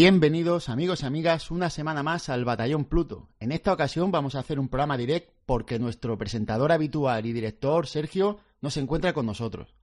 [0.00, 3.30] Bienvenidos amigos y amigas una semana más al Batallón Pluto.
[3.40, 7.88] En esta ocasión vamos a hacer un programa direct porque nuestro presentador habitual y director
[7.88, 9.74] Sergio no se encuentra con nosotros.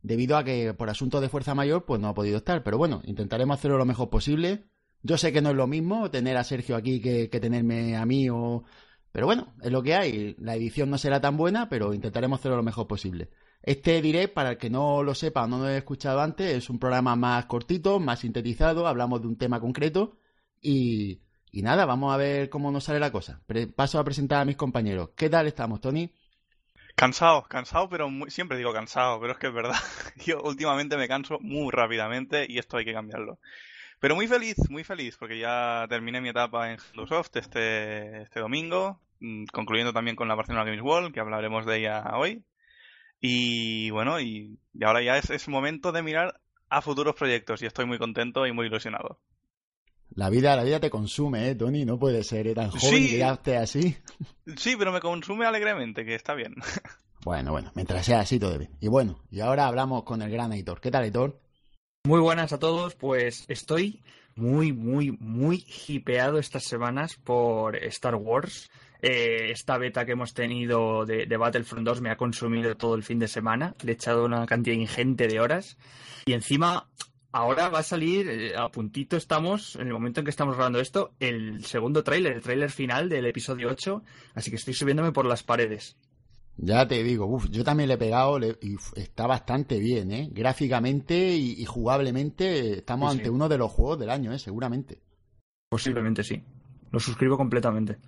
[0.00, 3.02] Debido a que por asuntos de fuerza mayor pues no ha podido estar, pero bueno,
[3.04, 4.70] intentaremos hacerlo lo mejor posible.
[5.02, 8.06] Yo sé que no es lo mismo tener a Sergio aquí que, que tenerme a
[8.06, 8.64] mí o...
[9.12, 10.34] Pero bueno, es lo que hay.
[10.38, 13.28] La edición no será tan buena, pero intentaremos hacerlo lo mejor posible.
[13.62, 16.70] Este direct, para el que no lo sepa o no lo haya escuchado antes, es
[16.70, 20.16] un programa más cortito, más sintetizado, hablamos de un tema concreto
[20.60, 21.20] y,
[21.52, 23.42] nada, vamos a ver cómo nos sale la cosa.
[23.76, 25.10] paso a presentar a mis compañeros.
[25.16, 26.12] ¿Qué tal estamos, Tony?
[26.94, 29.76] Cansado, cansado, pero siempre digo cansado, pero es que es verdad.
[30.24, 33.38] Yo últimamente me canso muy rápidamente y esto hay que cambiarlo.
[34.00, 39.00] Pero muy feliz, muy feliz, porque ya terminé mi etapa en Microsoft este, este domingo,
[39.20, 42.44] mm, concluyendo también con la Barcelona Games World, que hablaremos de ella hoy.
[43.20, 47.98] Y bueno, y, ahora ya es, momento de mirar a futuros proyectos y estoy muy
[47.98, 49.20] contento y muy ilusionado.
[50.10, 51.84] La vida, la vida te consume, ¿eh, Tony?
[51.84, 52.54] No puede ser ¿eh?
[52.54, 53.96] tan joven y quedarte así.
[54.56, 56.54] Sí, pero me consume alegremente, que está bien.
[57.24, 58.70] Bueno, bueno, mientras sea así todo bien.
[58.80, 60.80] Y bueno, y ahora hablamos con el gran Aitor.
[60.80, 61.40] ¿Qué tal, Aitor?
[62.04, 64.02] Muy buenas a todos, pues estoy
[64.36, 68.70] muy, muy, muy hipeado estas semanas por Star Wars.
[69.00, 73.18] Eh, esta beta que hemos tenido de, Battlefront 2 me ha consumido todo el fin
[73.18, 73.74] de semana.
[73.82, 75.76] Le he echado una cantidad ingente de horas.
[76.26, 76.88] Y encima,
[77.32, 80.80] ahora va a salir, eh, a puntito estamos, en el momento en que estamos grabando
[80.80, 84.02] esto, el segundo tráiler, el tráiler final del episodio 8.
[84.34, 85.96] Así que estoy subiéndome por las paredes.
[86.60, 90.28] Ya te digo, uf, yo también le he pegado y está bastante bien, ¿eh?
[90.32, 94.40] Gráficamente y, jugablemente estamos ante uno de los juegos del año, ¿eh?
[94.40, 95.00] Seguramente.
[95.68, 96.42] Posiblemente sí.
[96.90, 97.98] Lo suscribo completamente.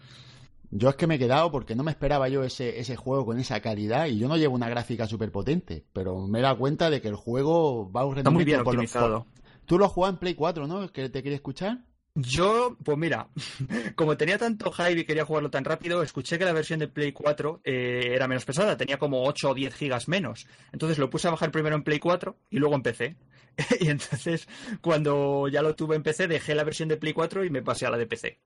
[0.70, 3.38] Yo es que me he quedado porque no me esperaba yo ese, ese juego con
[3.40, 6.90] esa calidad y yo no llevo una gráfica súper potente, pero me he dado cuenta
[6.90, 9.26] de que el juego va a un Está muy bien optimizado.
[9.66, 10.84] Tú lo jugado en Play 4, ¿no?
[10.84, 11.78] ¿Es que te quería escuchar?
[12.14, 13.28] Yo, pues mira,
[13.96, 17.12] como tenía tanto hype y quería jugarlo tan rápido, escuché que la versión de Play
[17.12, 20.46] 4 eh, era menos pesada, tenía como 8 o 10 gigas menos.
[20.72, 23.16] Entonces lo puse a bajar primero en Play 4 y luego en PC.
[23.80, 24.48] y entonces,
[24.80, 27.86] cuando ya lo tuve en PC, dejé la versión de Play 4 y me pasé
[27.86, 28.38] a la de PC.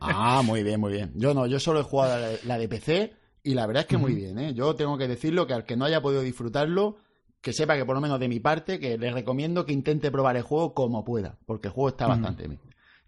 [0.00, 1.12] Ah, muy bien, muy bien.
[1.14, 4.14] Yo no, yo solo he jugado la, de PC y la verdad es que muy
[4.14, 4.54] bien, ¿eh?
[4.54, 6.96] Yo tengo que decirlo que al que no haya podido disfrutarlo,
[7.40, 10.36] que sepa que por lo menos de mi parte, que le recomiendo que intente probar
[10.36, 12.60] el juego como pueda, porque el juego está bastante bien.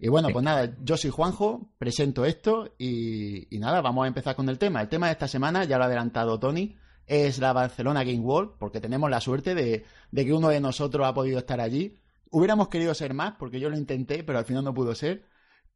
[0.02, 4.48] Y bueno, pues nada, yo soy Juanjo, presento esto y, nada, vamos a empezar con
[4.48, 4.80] el tema.
[4.80, 8.52] El tema de esta semana, ya lo ha adelantado Tony, es la Barcelona Game World,
[8.58, 11.98] porque tenemos la suerte de, de que uno de nosotros ha podido estar allí.
[12.30, 15.24] Hubiéramos querido ser más, porque yo lo intenté, pero al final no pudo ser.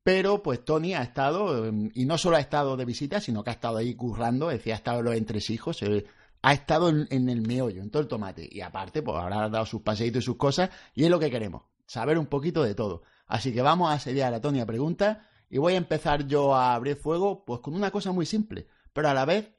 [0.05, 3.51] Pero pues Tony ha estado, em, y no solo ha estado de visita, sino que
[3.51, 6.05] ha estado ahí currando, decía, ha estado en los entresijos, eh,
[6.43, 8.47] ha estado en, el meollo, en todo el tomate.
[8.53, 11.63] Y aparte, pues habrá dado sus paseitos y sus cosas, y es lo que queremos,
[11.87, 13.03] saber un poquito de todo.
[13.27, 16.75] Así que vamos a asediar a Tony a preguntas, y voy a empezar yo a
[16.75, 19.53] abrir fuego, pues con una cosa muy simple, pero a la vez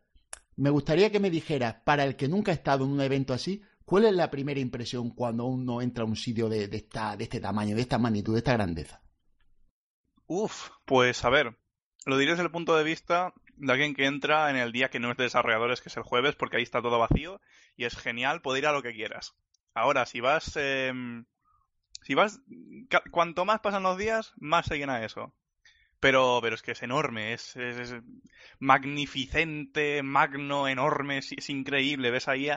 [0.58, 3.64] me gustaría que me dijeras, para el que nunca ha estado en un evento así,
[3.84, 7.40] ¿cuál es la primera impresión cuando uno entra a un sitio de, esta, de este
[7.40, 9.02] tamaño, de esta magnitud, de esta grandeza?
[10.28, 11.58] Uf, pues a ver,
[12.06, 15.00] lo diré desde el punto de vista de alguien que entra en el día que
[15.00, 17.42] no es de desarrolladores, que es el jueves, porque ahí está todo vacío
[17.76, 19.36] y es genial poder ir a lo que quieras.
[19.74, 21.26] Ahora, si vas, em,
[22.02, 22.42] si vas,
[23.12, 25.34] cuanto más pasan los días, más se llena eso.
[26.06, 27.58] Pero, pero es que es enorme, es,
[28.60, 32.12] magnificente, magno, enorme, es, increíble.
[32.12, 32.48] Ves ahí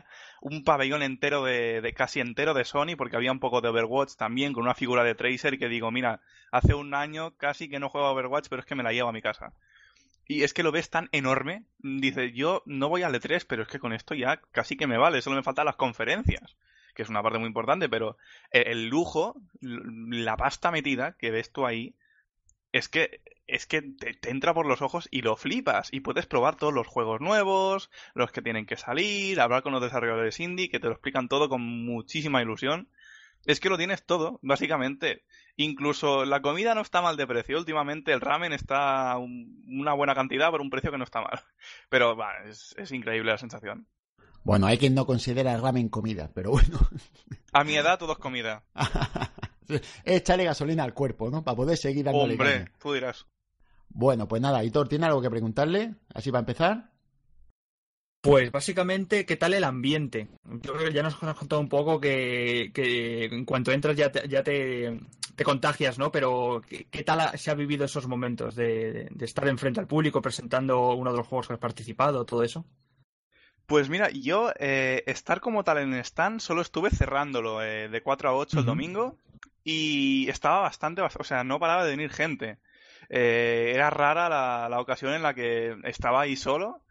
[0.43, 4.53] un pabellón entero de, casi entero de Sony, porque había un poco de Overwatch también,
[4.53, 6.21] con una figura de Tracer que digo, mira,
[6.53, 9.09] hace un año casi que no juego a Overwatch, pero es que me la llevo
[9.09, 9.55] a mi casa.
[10.27, 13.69] Y es que lo ves tan enorme, dice, yo no voy al E3, pero es
[13.69, 16.55] que con esto ya casi que me vale, solo me faltan las conferencias
[16.95, 18.17] que es una parte muy importante, pero
[18.51, 21.95] el lujo, la pasta metida que ves tú ahí,
[22.73, 26.57] es que es que te, entra por los ojos y lo flipas y puedes probar
[26.57, 30.79] todos los juegos nuevos, los que tienen que salir, hablar con los desarrolladores indie que
[30.79, 32.89] te lo explican todo con muchísima ilusión.
[33.47, 35.25] Es que lo tienes todo, básicamente.
[35.57, 37.57] Incluso la comida no está mal de precio.
[37.57, 41.41] Últimamente el ramen está una buena cantidad por un precio que no está mal.
[41.89, 43.87] Pero es, es increíble la sensación.
[44.45, 46.79] Bueno, hay quien no considera el ramen comida, pero bueno.
[47.53, 48.63] A mi edad todo es comida.
[50.05, 51.43] Échale gasolina al cuerpo, ¿no?
[51.45, 53.27] Para poder seguir dándole Hombre, tú dirás.
[53.89, 55.95] Bueno, pues nada, Hitor, ¿tiene algo que preguntarle?
[56.15, 56.91] Así va a empezar.
[58.21, 60.29] Pues básicamente, ¿qué tal el ambiente?
[60.45, 62.73] Yo creo que ya nos has contado un poco que,
[63.31, 64.99] en cuanto entras ya te, ya te,
[65.45, 66.11] contagias, ¿no?
[66.11, 71.13] Pero ¿qué, tal se ha vivido esos momentos de, estar enfrente al público presentando uno
[71.13, 72.65] de los juegos que has participado, todo eso?
[73.67, 78.31] Pues mira, yo eh, estar como tal en stand solo estuve cerrándolo eh, de 4
[78.31, 79.17] a 8 el domingo
[79.65, 82.59] y estaba bastante, o sea, no paraba de venir gente.
[83.11, 84.29] Eh, era rara
[84.69, 86.83] la, ocasión en la que estaba ahí solo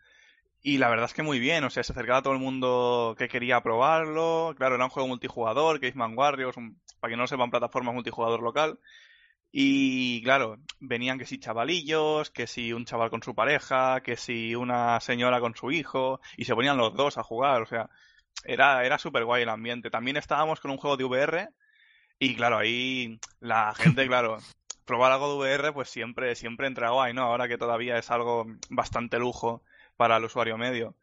[0.61, 3.15] y la verdad es que muy bien, o sea, se acercaba a todo el mundo
[3.17, 4.53] que quería probarlo.
[4.57, 6.57] Claro, era un juego multijugador, Caveman Warriors,
[6.99, 8.79] para que no sepan, plataforma multijugador local.
[9.51, 14.55] Y claro, venían que si chavalillos, que si un chaval con su pareja, que si
[14.55, 17.89] una señora con su hijo, y se ponían los dos a jugar, o sea,
[18.43, 19.89] era, era súper guay el ambiente.
[19.89, 21.49] También estábamos con un juego de VR,
[22.19, 24.37] y claro, ahí la gente, claro,
[24.85, 27.23] probar algo de VR, pues siempre, siempre entra guay, ¿no?
[27.23, 29.61] Ahora que todavía es algo bastante lujo
[29.97, 30.95] para el usuario medio.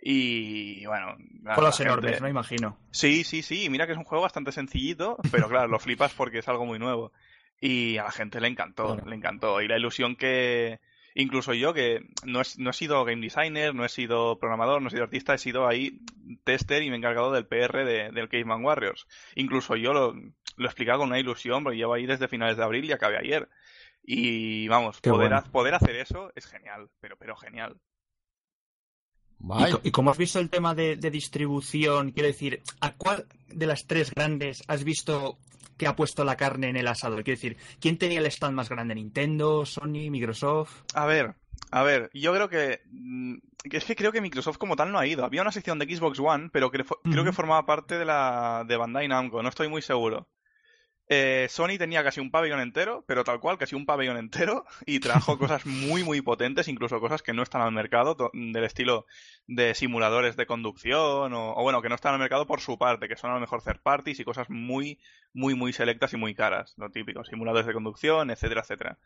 [0.00, 1.16] Y bueno.
[1.54, 2.78] Con los enormes, me imagino.
[2.90, 3.68] Sí, sí, sí.
[3.68, 6.78] Mira que es un juego bastante sencillito, pero claro, lo flipas porque es algo muy
[6.78, 7.12] nuevo.
[7.60, 9.60] Y a la gente le encantó, le encantó.
[9.60, 10.80] Y la ilusión que.
[11.18, 14.90] Incluso yo, que no, no he sido game designer, no he sido programador, no he
[14.90, 15.98] sido artista, he sido ahí
[16.44, 19.06] tester y me he encargado del PR de, del Caveman Warriors.
[19.34, 20.14] Incluso yo lo,
[20.56, 23.18] lo he explicado con una ilusión, porque llevo ahí desde finales de abril y acabé
[23.18, 23.48] ayer.
[24.02, 27.80] Y vamos, poder, poder hacer eso es genial, pero, pero genial.
[29.82, 32.12] ¿Y, cómo has visto el tema de, distribución?
[32.12, 35.38] Quiero decir, ¿a cuál de las tres grandes has visto
[35.76, 37.22] que ha puesto la carne en el asador?
[37.22, 38.94] Quiero decir, ¿quién tenía el stand más grande?
[38.94, 40.84] ¿Nintendo, Sony, Microsoft?
[40.94, 41.34] A ver,
[41.70, 42.80] a ver, yo creo que.
[42.90, 45.24] Mm, es que creo que Microsoft como tal no ha ido.
[45.24, 49.08] Había una sección de Xbox One, pero creo que formaba parte de la de Bandai
[49.08, 50.28] Namco, no estoy muy seguro.
[51.08, 54.98] Eh, Sony tenía casi un pabellón entero, pero tal cual, casi un pabellón entero, y
[54.98, 59.06] trajo cosas muy, muy potentes, incluso cosas que no están al mercado, del estilo
[59.46, 63.16] de simuladores de conducción, o, bueno, que no están al mercado por su parte, que
[63.16, 64.98] son a lo mejor third parties y cosas muy,
[65.32, 68.98] muy, muy selectas y muy caras, lo típico, simuladores de conducción, etcétera, etcétera.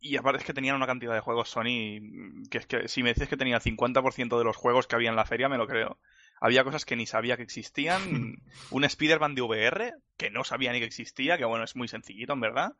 [0.00, 2.00] y aparte es que tenían una cantidad de juegos Sony,
[2.50, 5.10] que es que si me dices que tenía el 50% de los juegos que había
[5.10, 5.98] en la feria, me lo creo.
[6.40, 8.36] Había cosas que ni sabía que existían.
[8.70, 12.32] un Spider-Man de VR, que no sabía ni que existía, que bueno, es muy sencillito,
[12.32, 12.72] en verdad.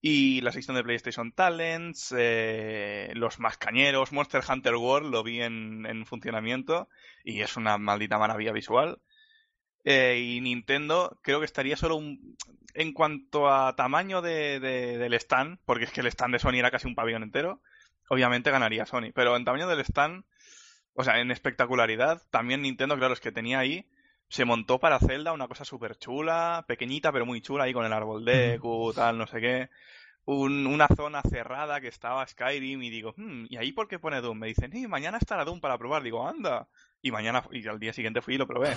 [0.00, 5.42] Y la sección de PlayStation Talents, eh, los más cañeros, Monster Hunter World lo vi
[5.42, 6.88] en, funcionamiento
[7.24, 9.00] y es una maldita maravilla visual.
[9.84, 12.36] Eh, y Nintendo creo que estaría solo un...
[12.74, 16.70] En cuanto a tamaño de, del stand, porque es que el stand de Sony era
[16.70, 17.60] casi un pabellón entero,
[18.08, 19.10] obviamente ganaría Sony.
[19.12, 20.24] Pero en tamaño del stand,
[20.98, 23.86] o sea, en espectacularidad, también Nintendo, claro, es que tenía ahí,
[24.28, 27.92] se montó para Zelda una cosa súper chula, pequeñita pero muy chula, ahí con el
[27.92, 29.70] árbol de Q, tal, no sé qué.
[30.24, 34.40] una zona cerrada que estaba Skyrim y digo, hmm, ¿y ahí por qué pone Doom?
[34.40, 36.02] Me dicen, eh, mañana estará Doom para probar.
[36.02, 36.66] Digo, anda.
[37.00, 38.76] Y mañana, y al día siguiente fui y lo probé.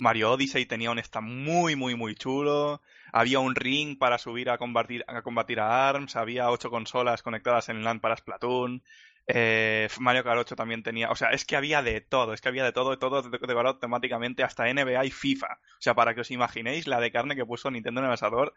[0.00, 2.82] Mario Odyssey tenía un stand muy, muy, muy chulo.
[3.10, 6.14] Había un ring para subir a combatir a, combatir a ARMS.
[6.16, 8.82] Había ocho consolas conectadas en LAN para Splatoon.
[9.26, 12.48] Eh, Mario Kart 8 también tenía, o sea, es que había de todo, es que
[12.48, 15.46] había de todo, todo decorado temáticamente hasta NBA y FIFA.
[15.46, 18.54] O sea, para que os imaginéis la de carne que puso Nintendo en el asador,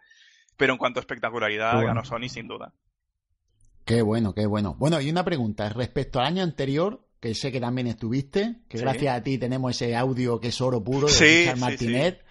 [0.58, 2.74] pero en cuanto a espectacularidad ganó Sony sin duda.
[3.86, 4.76] Qué bueno, qué bueno.
[4.78, 9.16] Bueno, y una pregunta respecto al año anterior, que sé que también estuviste, que gracias
[9.16, 12.26] a ti tenemos ese audio que es oro puro de sí, Martinet.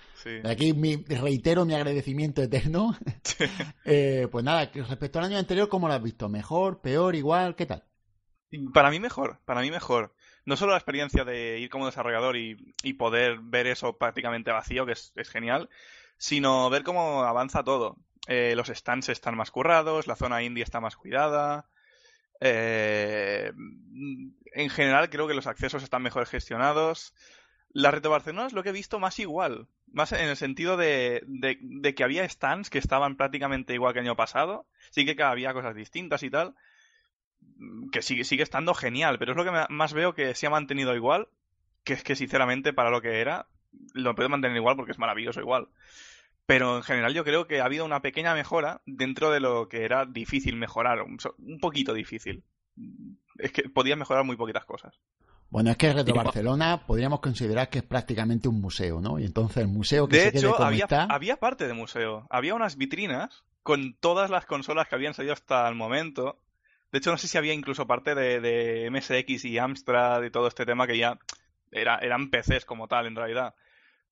[0.44, 2.96] Aquí mi, reitero mi agradecimiento eterno.
[3.84, 6.28] Eh, pues nada, respecto al año anterior, ¿cómo lo has visto?
[6.28, 7.54] ¿Mejor, peor, igual?
[7.54, 7.84] ¿Qué tal?
[8.72, 10.14] Para mí mejor, para mí mejor.
[10.44, 12.54] No solo la experiencia de ir como desarrollador y,
[12.94, 15.68] poder ver eso prácticamente vacío, que es, genial,
[16.18, 17.96] sino ver cómo avanza todo.
[18.28, 21.66] Eh, los stands están más currados, la zona indie está más cuidada.
[22.40, 23.52] Eh,
[24.52, 27.14] en general creo que los accesos están mejor gestionados.
[27.72, 29.66] La Reto Barcelona es lo que he visto más igual.
[29.92, 34.06] Más en el sentido de, de, que había stands que estaban prácticamente igual que el
[34.06, 34.66] año pasado.
[34.90, 36.54] Sí que había cosas distintas y tal
[37.92, 40.94] que sigue, sigue estando genial, pero es lo que más veo que se ha mantenido
[40.94, 41.28] igual,
[41.84, 43.46] que es que sinceramente para lo que era,
[43.94, 45.68] lo puede mantener igual porque es maravilloso igual.
[46.46, 49.84] Pero en general yo creo que ha habido una pequeña mejora dentro de lo que
[49.84, 52.44] era difícil mejorar, un, poquito difícil.
[53.38, 55.00] Es que podía mejorar muy poquitas cosas.
[55.48, 59.18] Bueno, es que Retro Barcelona podríamos considerar que es prácticamente un museo, ¿no?
[59.18, 62.26] Y entonces el museo que de se hecho, había, había parte de museo.
[62.30, 66.38] Había unas vitrinas con todas las consolas que habían salido hasta el momento
[66.96, 70.64] de hecho, no sé si había incluso parte de, MSX y Amstrad y todo este
[70.64, 71.18] tema que ya
[71.70, 73.54] era, eran PCs como tal, en realidad.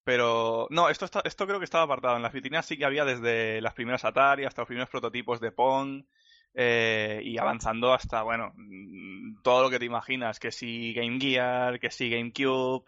[0.04, 2.16] Pero no, esto, esto creo que estaba apartado.
[2.16, 5.50] En las vitrinas sí que había desde las primeras Atari hasta los primeros prototipos de
[5.50, 6.04] Pong
[6.52, 11.80] eh, y avanzando hasta, bueno, mm, todo lo que te imaginas, que si Game Gear,
[11.80, 12.84] que si GameCube,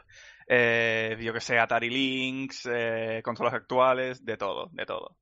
[0.46, 5.16] eh, yo que sé, Atari Lynx, eh, consolas actuales, de todo, de todo.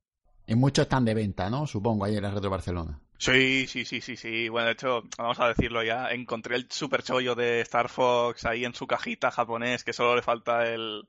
[0.45, 1.65] Y muchos están de venta, ¿no?
[1.65, 2.99] Supongo, ahí en la Retro Barcelona.
[3.17, 4.49] Sí, sí, sí, sí, sí.
[4.49, 8.65] Bueno, de hecho, vamos a decirlo ya, encontré el super chollo de Star Fox ahí
[8.65, 11.07] en su cajita japonés, que solo le falta el,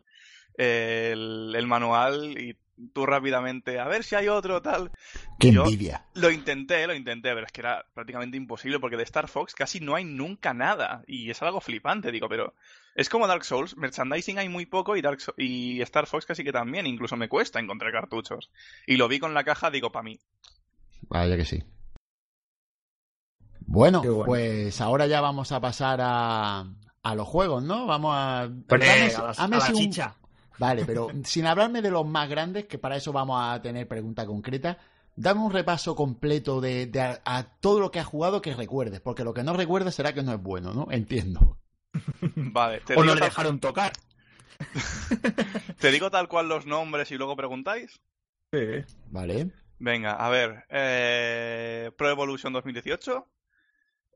[0.57, 2.57] el, manual y
[2.93, 4.93] tú rápidamente, a ver si hay otro, tal.
[5.39, 6.05] Qué Yo envidia.
[6.15, 9.81] Lo intenté, lo intenté, pero es que era prácticamente imposible porque de Star Fox casi
[9.81, 11.03] no hay nunca nada.
[11.07, 12.55] Y es algo flipante, digo, pero
[12.95, 16.45] es como Dark Souls, merchandising hay muy poco y, Dark So- y Star Fox casi
[16.45, 18.51] que también, incluso me cuesta encontrar cartuchos.
[18.87, 20.21] Y lo vi con la caja, digo, para mí.
[21.09, 21.63] Vaya que sí.
[23.67, 26.65] Bueno, pues ahora ya vamos a pasar a,
[27.03, 27.87] a los juegos, ¿no?
[27.87, 28.49] Vamos a...
[28.69, 30.17] Pone dame- a la, dame a la si un- chicha.
[30.59, 34.25] Vale, pero sin hablarme de los más grandes, que para eso vamos a tener pregunta
[34.25, 34.79] concreta,
[35.17, 39.01] dame un repaso completo de, de a, a todo lo que has jugado que recuerdes,
[39.01, 40.87] porque lo que no recuerdes será que no es bueno, ¿no?
[40.91, 41.59] Entiendo.
[42.37, 43.93] Vale, te O no digo, le dejaron tocar.
[45.81, 48.01] te digo tal cual los nombres y luego preguntáis.
[49.11, 49.51] Vale.
[49.79, 50.65] Venga, a ver.
[50.71, 53.27] eh, Pro Evolution 2018.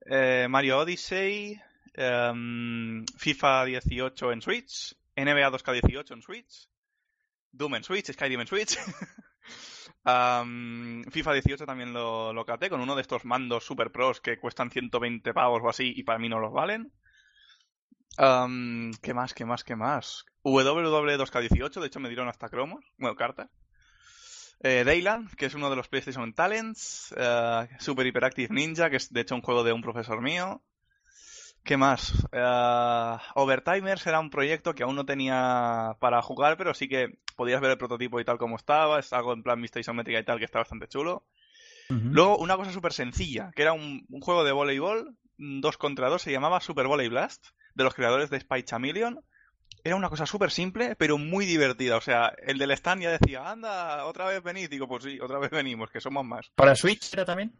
[0.07, 1.61] Eh, Mario Odyssey.
[1.95, 4.95] em, FIFA 18 en Switch.
[5.17, 6.69] NBA 2K18 en Switch.
[7.53, 8.13] Doom en Switch.
[8.13, 8.79] Skyrim en Switch.
[10.03, 14.71] FIFA 18 también lo, lo caté con uno de estos mandos super pros que cuestan
[14.71, 16.93] 120 pavos o así y para mí no los valen.
[18.17, 19.35] ¿Qué más?
[19.35, 19.65] ¿Qué más?
[19.65, 20.25] ¿Qué más?
[20.43, 23.51] WW 2K18, de hecho me dieron hasta cromos, bueno, cartas.
[24.63, 27.15] Eh, Dayland, que es uno de los PlayStation Talents.
[27.17, 30.63] eh, Super Hyperactive Ninja, que es de hecho un juego de un profesor mío.
[31.65, 32.13] ¿Qué más?
[32.33, 37.61] Eh, Overtimers era un proyecto que aún no tenía para jugar, pero sí que podías
[37.61, 38.99] ver el prototipo y tal como estaba.
[38.99, 41.25] Es algo en plan vista isométrica y tal, que está bastante chulo.
[42.13, 46.09] Luego, una cosa súper sencilla, que era un, un juego de voleibol, mm, dos contra
[46.09, 49.21] dos, se llamaba Super Volley Blast, de los creadores de Spy Chameleon.
[49.83, 51.97] Era una cosa súper simple, pero muy divertida.
[51.97, 54.69] O sea, el del stand ya decía, anda, otra vez venid.
[54.69, 56.51] Digo, pues sí, otra vez venimos, que somos más.
[56.55, 57.53] ¿Para Switch era también?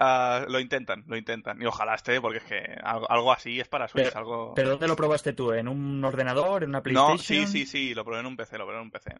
[0.00, 1.60] Ah, lo intentan, lo intentan.
[1.60, 4.54] Y ojalá esté, porque es que algo, así es para Switch, algo...
[4.54, 5.52] ¿Pero dónde lo probaste tú?
[5.52, 6.62] ¿En un ordenador?
[6.62, 7.18] ¿En una No, PlayStation?
[7.18, 9.16] sí, sí, sí, lo probé en un PC, lo probé en un PC.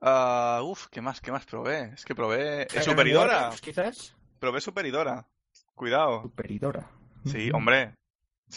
[0.00, 1.90] Ah, uf, ¿qué más, qué más probé?
[1.94, 2.68] Es que probé...
[2.70, 4.14] Fire Superidora, quizás?
[4.38, 5.26] probé Superidora.
[5.74, 6.22] Cuidado.
[6.22, 6.88] Superidora.
[7.24, 7.94] Sí, hombre.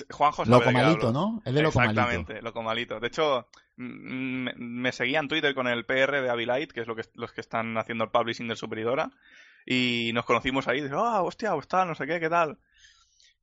[0.09, 1.19] Juanjo sabe de Loco qué malito, hablo.
[1.19, 1.41] ¿no?
[1.45, 2.01] Es de loco malito.
[2.01, 2.99] Exactamente, loco malito.
[2.99, 6.87] De hecho, mm, me, me seguía en Twitter con el PR de Avilite, que es
[6.87, 9.11] lo que, los que están haciendo el publishing del Superidora.
[9.65, 10.81] Y nos conocimos ahí.
[10.81, 12.57] Dice, ah, hostia, pues tal, no sé qué, qué tal.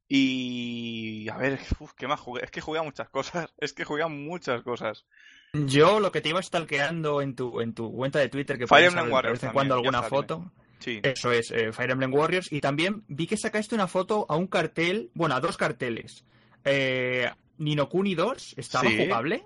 [0.09, 2.43] Y a ver, uf, ¿qué más jugué?
[2.43, 3.53] Es que jugué a muchas cosas.
[3.59, 5.05] Es que jugué a muchas cosas.
[5.53, 8.93] Yo lo que te iba stalkeando en tu, en tu cuenta de Twitter, que Fire
[8.93, 10.51] de vez en cuando alguna foto.
[10.79, 11.01] Sí.
[11.03, 12.53] Eso es, eh, Fire Emblem Warriors.
[12.53, 16.25] Y también vi que sacaste una foto a un cartel, bueno, a dos carteles.
[16.71, 18.97] Eh, Nino Kuni 2, ¿estaba Sí.
[18.99, 19.45] jugable?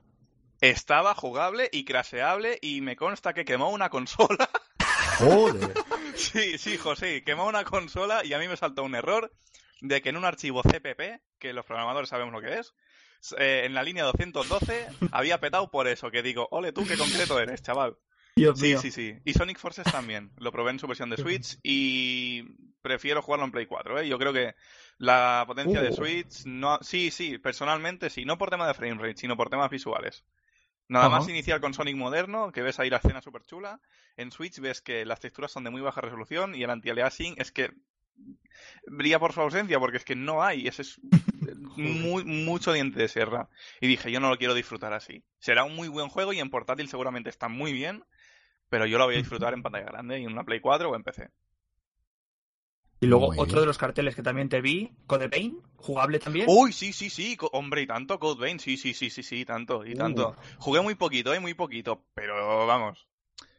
[0.61, 4.49] Estaba jugable y craseable y me consta que quemó una consola.
[5.19, 5.73] Joder.
[6.15, 9.33] Sí, sí, José, quemó una consola y a mí me saltó un error
[9.81, 12.75] de que en un archivo CPP, que los programadores sabemos lo que es,
[13.39, 17.41] eh, en la línea 212 había petado por eso, que digo, ole tú, qué concreto
[17.41, 17.97] eres, chaval.
[18.37, 19.15] Dios Sí, sí, sí.
[19.25, 20.31] Y Sonic Forces también.
[20.39, 22.45] Lo probé en su versión de Switch y
[22.83, 24.09] prefiero jugarlo en Play 4, ¿eh?
[24.09, 24.55] Yo creo que
[24.99, 25.95] la potencia de Uh.
[25.95, 26.79] Switch no...
[26.83, 28.25] Sí, sí, personalmente sí.
[28.25, 30.25] No por tema de frame rate, sino por temas visuales.
[30.89, 33.81] Nada más iniciar con Sonic moderno, que ves ahí la escena súper chula.
[34.17, 37.51] En Switch ves que las texturas son de muy baja resolución y el anti-aliasing es
[37.51, 37.71] que
[38.87, 40.67] brilla por su ausencia porque es que no hay.
[40.67, 41.01] Ese es
[41.77, 43.49] muy, mucho diente de sierra.
[43.81, 45.25] Y dije, yo no lo quiero disfrutar así.
[45.39, 48.05] Será un muy buen juego y en portátil seguramente está muy bien,
[48.69, 50.97] pero yo lo voy a disfrutar en pantalla grande y en una Play 4 o
[50.97, 51.31] en PC.
[53.03, 53.61] Y luego Muy otro bien.
[53.61, 56.47] de los carteles que también te vi, Code Vein, jugable también.
[56.49, 59.85] Uy, sí, sí, sí, hombre, y tanto Code Vein, sí, sí, sí, sí, sí, tanto,
[59.85, 59.99] y Uh.
[59.99, 60.37] tanto.
[60.59, 63.07] Jugué muy poquito, eh, muy poquito, pero vamos.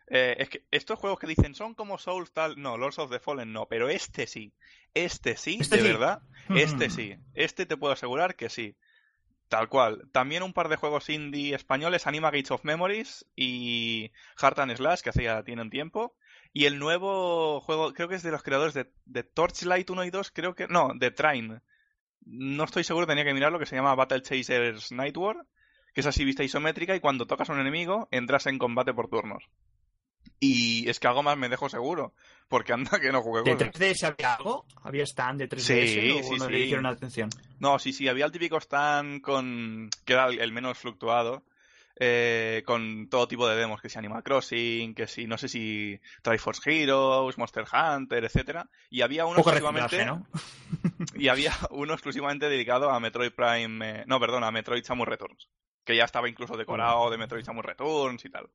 [0.07, 3.19] Eh, es que estos juegos que dicen son como Souls tal, no, Lords of the
[3.19, 4.53] Fallen no, pero este sí,
[4.93, 5.87] este sí, Este de sí.
[5.89, 6.21] verdad,
[6.55, 6.91] este Mm.
[6.91, 8.75] sí, este te puedo asegurar que sí.
[9.49, 10.09] Tal cual.
[10.11, 14.09] También un par de juegos indie españoles, Anima Gates of Memories y
[14.41, 16.15] Heart and Slash, que hace ya tienen tiempo.
[16.53, 20.09] Y el nuevo juego, creo que es de los creadores de, de Torchlight 1 y
[20.11, 20.67] 2, creo que...
[20.67, 21.61] No, de Train.
[22.25, 25.45] No estoy seguro, tenía que mirar lo que se llama Battle Chasers Night War,
[25.93, 29.09] que es así vista isométrica y cuando tocas a un enemigo entras en combate por
[29.09, 29.43] turnos.
[30.39, 32.13] Y es que algo más me dejo seguro,
[32.47, 33.73] porque anda que no jugué ¿De cosas.
[33.73, 34.65] 3DS había algo?
[34.83, 36.51] ¿Había stand de 3DS Sí, o sí, no sí.
[36.51, 37.29] le hicieron atención?
[37.59, 41.43] No, sí, sí, había el típico stand con que era el menos fluctuado,
[41.95, 45.99] eh, con todo tipo de demos, que si Animal Crossing, que si, no sé si
[46.21, 50.07] Triforce Heroes, Monster Hunter, etcétera, y había uno Poco exclusivamente,
[51.15, 55.49] y había uno exclusivamente dedicado a Metroid Prime, eh, no, perdón, a Metroid Samus Returns,
[55.83, 58.49] que ya estaba incluso decorado de Metroid Samus Returns y tal.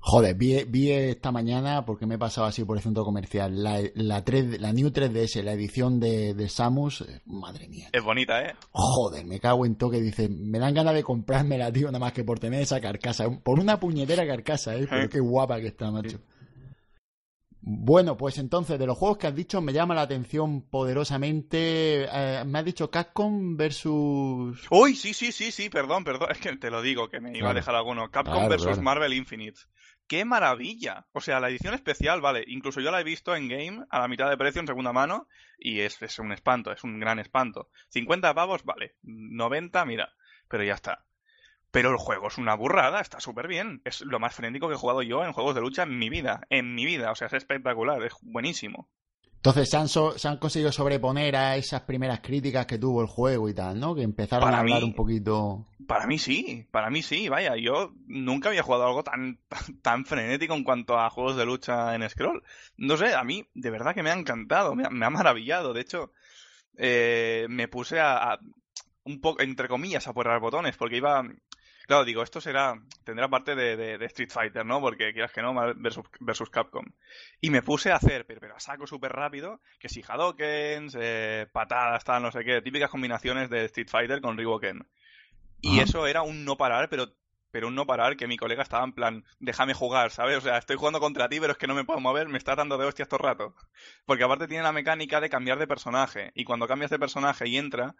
[0.00, 3.80] Joder, vi, vi esta mañana, porque me he pasado así por el centro comercial, la,
[3.94, 7.88] la, 3, la New 3DS, la edición de, de Samus, eh, madre mía.
[7.92, 8.54] Es bonita, ¿eh?
[8.70, 12.24] Joder, me cago en toque, dice, me dan ganas de comprármela, tío, nada más que
[12.24, 14.86] por tener esa carcasa, por una puñetera carcasa, ¿eh?
[14.88, 16.20] Pero qué guapa que está, macho.
[17.60, 22.06] Bueno, pues entonces, de los juegos que has dicho, me llama la atención poderosamente.
[22.10, 24.66] Eh, me has dicho Capcom versus.
[24.70, 26.28] Uy, sí, sí, sí, sí, perdón, perdón.
[26.30, 28.10] Es que te lo digo, que me iba a dejar alguno.
[28.10, 28.82] Capcom Claro, versus claro.
[28.82, 29.60] Marvel Infinite.
[30.08, 31.06] ¡Qué maravilla!
[31.12, 34.08] O sea, la edición especial, vale, incluso yo la he visto en game a la
[34.08, 37.68] mitad de precio en segunda mano y es, es un espanto, es un gran espanto.
[37.90, 38.96] 50 pavos, vale.
[39.02, 40.14] 90, mira,
[40.48, 41.04] pero ya está.
[41.70, 43.82] Pero el juego es una burrada, está súper bien.
[43.84, 46.40] Es lo más frenético que he jugado yo en juegos de lucha en mi vida.
[46.48, 48.88] En mi vida, o sea, es espectacular, es buenísimo.
[49.38, 53.06] Entonces, se han, so- se han conseguido sobreponer a esas primeras críticas que tuvo el
[53.06, 53.94] juego y tal, ¿no?
[53.94, 55.66] Que empezaron Para a hablar mí- un poquito.
[55.86, 60.04] Para mí sí, para mí sí, vaya, yo nunca había jugado algo tan, tan, tan
[60.04, 62.42] frenético en cuanto a juegos de lucha en scroll.
[62.76, 65.72] No sé, a mí de verdad que me ha encantado, me ha, me ha maravillado.
[65.72, 66.12] De hecho,
[66.76, 68.38] eh, me puse a, a
[69.04, 71.24] un poco, entre comillas, a apurar botones, porque iba...
[71.88, 74.80] Claro, digo, esto será, tendrá parte de, de- de Street Fighter, ¿no?
[74.80, 76.84] Porque quieras que no, versus, versus Capcom.
[77.40, 81.46] Y me puse a hacer, pero, pero a saco súper rápido, que si Hadokens, eh,
[81.50, 84.86] patadas, tal, no sé qué, típicas combinaciones de Street Fighter con Ryuken.
[85.62, 87.08] Y eso era un no parar, pero,
[87.52, 90.38] pero un no parar que mi colega estaba en plan, déjame jugar, ¿sabes?
[90.38, 92.56] O sea, estoy jugando contra ti, pero es que no me puedo mover, me está
[92.56, 93.54] dando de hostias todo el rato.
[94.06, 96.32] Porque aparte tiene la mecánica de cambiar de personaje.
[96.34, 97.94] Y cuando cambias de personaje y entra,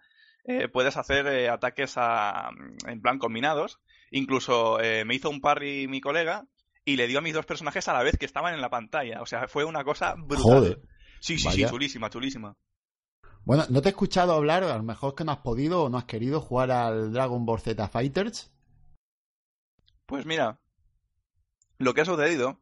[0.45, 2.51] eh, puedes hacer eh, ataques a,
[2.87, 3.81] en plan combinados.
[4.11, 6.47] Incluso eh, me hizo un parry mi colega
[6.85, 9.21] y le dio a mis dos personajes a la vez que estaban en la pantalla.
[9.21, 10.43] O sea, fue una cosa brutal.
[10.43, 10.83] Joder.
[11.21, 11.67] Sí, sí, Vaya.
[11.67, 12.57] sí, chulísima, chulísima.
[13.45, 15.99] Bueno, no te he escuchado hablar, a lo mejor que no has podido o no
[15.99, 18.53] has querido jugar al Dragon Ball Z Fighters.
[20.07, 20.61] Pues mira,
[21.79, 22.61] lo que ha sucedido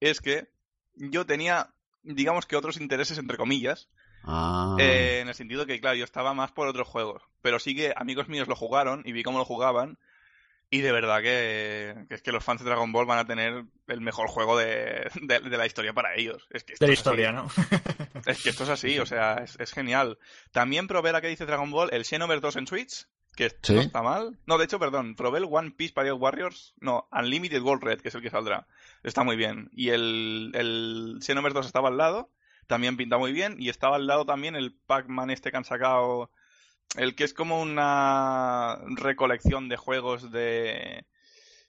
[0.00, 0.48] es que
[0.94, 3.88] yo tenía, digamos que otros intereses entre comillas,
[4.30, 4.76] Ah.
[4.78, 7.92] eh, en el sentido que, claro, yo estaba más por otros juegos, pero sí que
[7.96, 9.98] amigos míos lo jugaron y vi cómo lo jugaban
[10.70, 13.64] y de verdad que, que es que los fans de Dragon Ball van a tener
[13.86, 16.46] el mejor juego de, de- de la historia para ellos.
[16.50, 17.08] Es que esto De la es así.
[17.08, 17.48] historia, ¿no?
[18.26, 20.18] Es que esto es así, o sea, es, es genial.
[20.52, 23.74] También probé la que dice Dragon Ball, el Xenoverse 2 en Switch, que Sí.
[23.76, 24.38] no está mal.
[24.44, 28.08] No, de hecho, perdón, probé el One Piece Parade Warriors, no, Unlimited World Red, que
[28.08, 28.66] es el que saldrá.
[29.02, 29.70] Está muy bien.
[29.72, 32.30] Y el, el Xenoverse 2 estaba al lado,
[32.68, 33.56] también pinta muy bien.
[33.58, 36.30] Y estaba al lado también el Pac-Man este que han sacado,
[36.96, 41.04] el que es como una recolección de juegos de...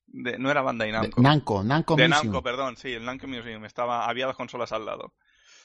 [0.08, 1.22] de no era Bandai De- Namco.
[1.22, 2.28] Namco, Namco De Mission.
[2.28, 3.66] Namco, perdón, sí, el Namco Museum.
[3.66, 5.14] Estaba, había dos consolas al lado.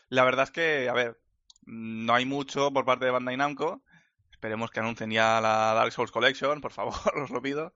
[0.09, 1.21] La verdad es que, a ver,
[1.67, 3.83] no hay mucho por parte de Bandai Namco.
[4.31, 7.75] Esperemos que anuncien ya la Dark Souls Collection, por favor, os lo pido.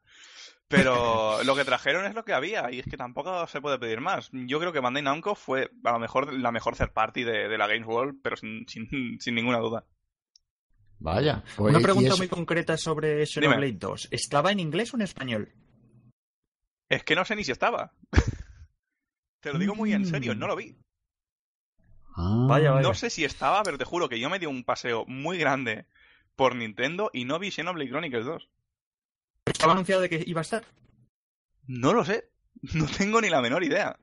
[0.68, 4.00] Pero lo que trajeron es lo que había y es que tampoco se puede pedir
[4.00, 4.28] más.
[4.33, 7.59] Yo creo que Bandai Namco fue a lo mejor la mejor third party de, de
[7.59, 9.87] la Games World, pero sin, sin, sin ninguna duda.
[11.00, 11.44] Vaya.
[11.57, 14.09] pues, Una pregunta muy concreta sobre Xenoblade 2.
[14.11, 15.52] ¿Estaba en inglés o en español?
[16.88, 17.92] Es que no sé ni si estaba.
[19.40, 20.76] Te lo digo muy en serio, no lo vi.
[22.16, 22.46] Ah.
[22.48, 22.88] Vaya, vaya.
[22.88, 25.87] No sé si estaba, pero te juro que yo me di un paseo muy grande
[26.35, 28.48] por Nintendo y no vi Xenoblade Chronicles 2.
[29.52, 30.64] ¿Estaba anunciado de que iba a estar?
[31.66, 32.30] No lo sé.
[32.74, 33.98] No tengo ni la menor idea.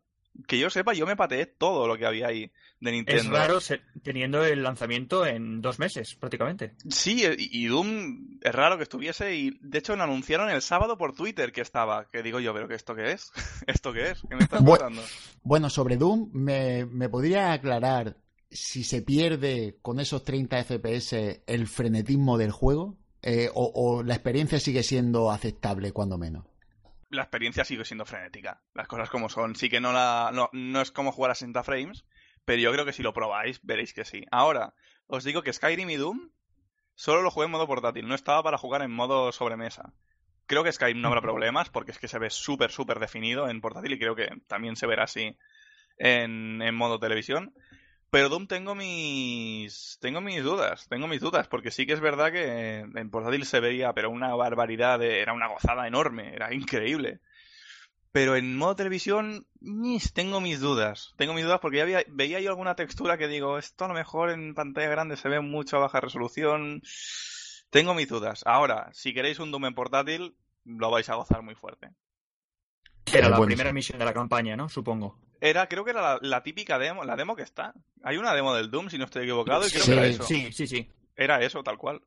[0.48, 3.22] Que yo sepa, yo me pateé todo lo que había ahí de Nintendo.
[3.24, 6.76] Es raro se- teniendo el lanzamiento en dos meses, prácticamente.
[6.90, 10.98] Sí, y y Doom es raro que estuviese y de hecho lo anunciaron el sábado
[10.98, 12.10] por Twitter que estaba.
[12.10, 13.32] Que digo yo, pero ¿que esto qué es?
[13.68, 14.22] ¿Esto qué es?
[14.30, 15.02] ¿Qué me estás contando?
[15.44, 18.18] Bueno, sobre Doom, ¿me, me podría aclarar
[18.52, 22.98] si se pierde con esos 30 FPS el frenetismo del juego?
[23.28, 26.46] Eh, o, o la experiencia sigue siendo aceptable, cuando menos?
[27.10, 28.62] La experiencia sigue siendo frenética.
[28.76, 29.56] Las cosas como son.
[29.56, 32.06] Sí que no la no, no es como jugar a 60 frames,
[32.46, 34.26] pero yo creo que si lo probáis veréis que sí.
[34.30, 34.76] Ahora,
[35.08, 36.30] os digo que Skyrim y Doom
[36.94, 39.92] solo lo jugué en modo portátil, no estaba para jugar en modo sobremesa.
[40.46, 43.60] Creo que Skyrim no habrá problemas porque es que se ve súper, súper definido en
[43.60, 45.36] portátil y creo que también se verá así
[45.98, 47.56] en, en modo televisión.
[48.12, 52.32] Pero Doom tengo mis tengo mis dudas, tengo mis dudas, porque sí que es verdad
[52.32, 57.20] que en portátil se veía, pero una barbaridad, de- era una gozada enorme, era increíble.
[58.12, 59.46] Pero en modo televisión,
[60.14, 61.14] tengo mis dudas.
[61.18, 63.94] Tengo mis dudas porque ya había- veía yo alguna textura que digo, esto a lo
[63.94, 66.82] mejor en pantalla grande se ve mucho a baja resolución.
[67.72, 68.44] Tengo mis dudas.
[68.46, 71.90] Ahora, si queréis un Doom en portátil, lo vais a gozar muy fuerte.
[73.14, 74.70] Era la bueno, primera misión de la campaña, ¿no?
[74.70, 75.20] Supongo.
[75.42, 77.74] Era, creo que era la, la típica demo, la demo que está.
[78.04, 80.24] Hay una demo del Doom, si no estoy equivocado, y creo Sí, que era eso.
[80.24, 80.90] Sí, sí, sí.
[81.16, 82.02] Era eso, tal cual.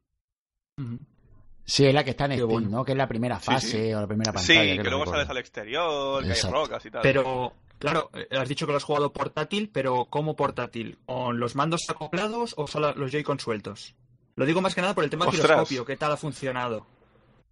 [1.65, 2.69] Sí, es la que está en Qué Steam, bueno.
[2.71, 2.85] ¿no?
[2.85, 3.93] Que es la primera fase sí.
[3.93, 4.63] o la primera pantalla.
[4.63, 5.13] Sí, no que luego recuerdo.
[5.13, 7.03] sales al exterior, que hay rocas y tal.
[7.03, 10.99] Pero, claro, eh, has dicho que lo has jugado portátil, pero ¿cómo portátil?
[11.05, 13.95] ¿Con los mandos acoplados o solo los Joy-Con sueltos?
[14.37, 16.87] Lo digo más que nada por el tema del giroscopio, ¿qué tal ha funcionado?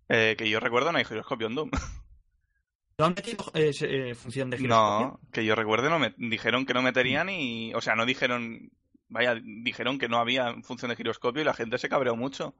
[0.09, 1.71] Eh, que yo recuerdo no hay giroscopio en Doom.
[2.99, 5.07] ¿No han metido eh, eh, función de giroscopio?
[5.07, 8.71] No, que yo recuerde no me dijeron que no meterían y, o sea, no dijeron,
[9.09, 12.55] vaya, dijeron que no había función de giroscopio y la gente se cabreó mucho.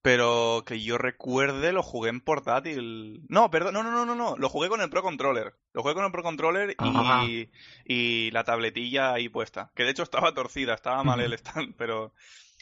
[0.00, 3.24] Pero que yo recuerde lo jugué en portátil.
[3.28, 5.54] No, perdón, no, no, no, no, no, lo jugué con el Pro Controller.
[5.72, 7.50] Lo jugué con el Pro Controller y,
[7.84, 9.72] y la tabletilla ahí puesta.
[9.74, 12.12] Que de hecho estaba torcida, estaba mal el stand, pero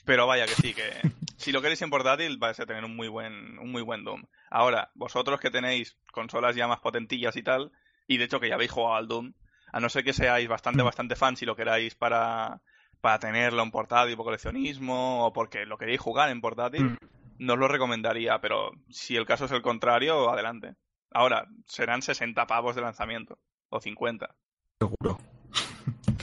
[0.07, 0.83] pero vaya que sí, que
[1.37, 4.25] si lo queréis en portátil vais a tener un muy buen un muy buen Doom.
[4.51, 7.71] Ahora, vosotros que tenéis consolas ya más potentillas y tal,
[8.07, 9.35] y de hecho que ya habéis jugado al Doom,
[9.73, 10.87] a no ser que seáis bastante, Mm.
[10.87, 12.63] bastante fans y lo queráis para,
[13.03, 16.97] para tenerlo en portátil por coleccionismo o porque lo queréis jugar en portátil, Mm.
[17.41, 20.77] no os lo recomendaría, pero si el caso es el contrario, adelante.
[21.13, 23.39] Ahora, serán 60 pavos de lanzamiento,
[23.69, 24.35] o 50.
[24.79, 25.19] Seguro.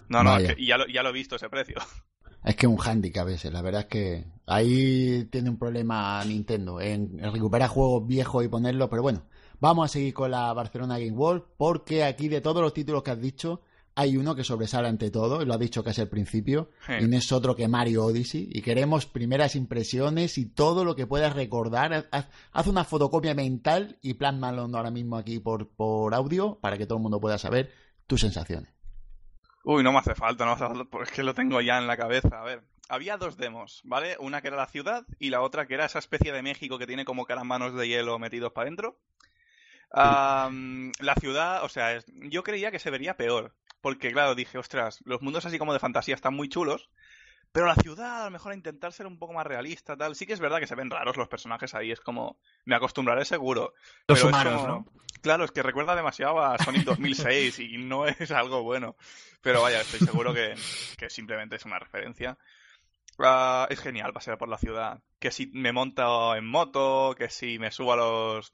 [0.08, 1.76] No, no, es que ya, lo, ya lo he visto ese precio.
[2.44, 6.82] Es que es un handicap ese, la verdad es que ahí tiene un problema Nintendo
[6.82, 9.24] en recuperar juegos viejos y ponerlos, pero bueno,
[9.60, 13.12] vamos a seguir con la Barcelona Game World porque aquí de todos los títulos que
[13.12, 13.62] has dicho
[13.96, 16.94] hay uno que sobresale ante todo, y lo has dicho casi al principio, Sí.
[17.02, 21.06] y no es otro que Mario Odyssey, y queremos primeras impresiones y todo lo que
[21.06, 22.08] puedas recordar.
[22.12, 26.88] Haz, haz una fotocopia mental y plásmalo ahora mismo aquí por, por audio para que
[26.88, 27.70] todo el mundo pueda saber
[28.08, 28.74] tus sensaciones.
[29.64, 31.78] Uy, no me hace falta, no me hace falta, porque es que lo tengo ya
[31.78, 32.42] en la cabeza.
[32.42, 34.18] A ver, había dos demos, ¿vale?
[34.20, 36.88] Una que era la ciudad y la otra que era esa especie de México que
[36.88, 39.00] tiene como caramanos de hielo metidos para adentro.
[39.94, 45.22] La ciudad, o sea, yo creía que se vería peor, porque claro, dije, ostras, los
[45.22, 46.90] mundos así como de fantasía están muy chulos,
[47.54, 50.16] pero la ciudad a lo mejor a intentar ser un poco más realista, tal.
[50.16, 53.24] Sí que es verdad que se ven raros los personajes ahí, es como, me acostumbraré
[53.24, 53.74] seguro.
[54.08, 54.86] Los pero humanos, como- ¿no?
[55.22, 58.98] Claro, es que recuerda demasiado a Sonic 2006 y no es algo bueno.
[59.42, 60.56] Pero vaya, estoy seguro que,
[60.98, 62.38] que simplemente es una referencia.
[63.20, 65.02] Ah, es genial pasear por la ciudad.
[65.20, 68.54] Que si me monto en moto, que si me subo a los,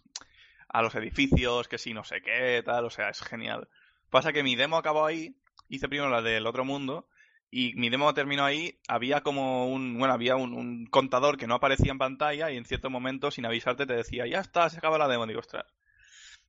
[0.68, 2.86] a los edificios, que si no sé qué, tal.
[2.86, 3.68] O sea, es genial.
[4.10, 5.36] Pasa que mi demo acabó ahí.
[5.70, 7.08] Hice primero la del otro mundo.
[7.52, 8.80] Y mi demo terminó ahí.
[8.88, 12.66] Había como un, bueno, había un, un contador que no aparecía en pantalla y en
[12.66, 15.26] cierto momento, sin avisarte, te decía, ya está, se acaba la demo.
[15.28, 15.66] Digo, ostras.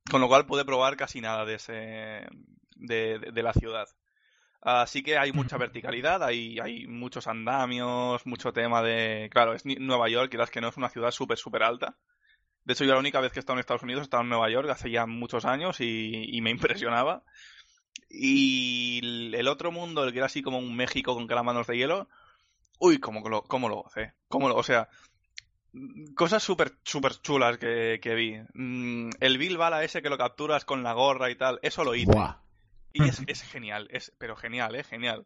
[0.09, 1.73] Con lo cual pude probar casi nada de ese
[2.75, 3.87] de, de- de la ciudad.
[4.61, 9.29] Así que hay mucha verticalidad, hay, hay muchos andamios, mucho tema de...
[9.31, 11.97] Claro, es Nueva York, quieras que no, es una ciudad súper, súper alta.
[12.65, 14.29] De hecho, yo la única vez que he estado en Estados Unidos he estado en
[14.29, 17.23] Nueva York hace ya muchos años y, y me impresionaba.
[18.09, 18.99] Y
[19.33, 22.07] el- otro mundo, el que era así como un México con calamanos de hielo,
[22.79, 24.13] uy, cómo lo, cómo lo gocé.
[24.27, 24.89] Cómo lo, o sea,
[26.15, 28.37] cosas súper, súper chulas que, que vi.
[28.53, 31.95] Mm, El Bill Bala ese que lo capturas con la gorra y tal, eso lo
[31.95, 32.11] hice.
[32.11, 32.37] Buah.
[32.93, 35.25] Y es, es genial, es, pero genial, eh, genial.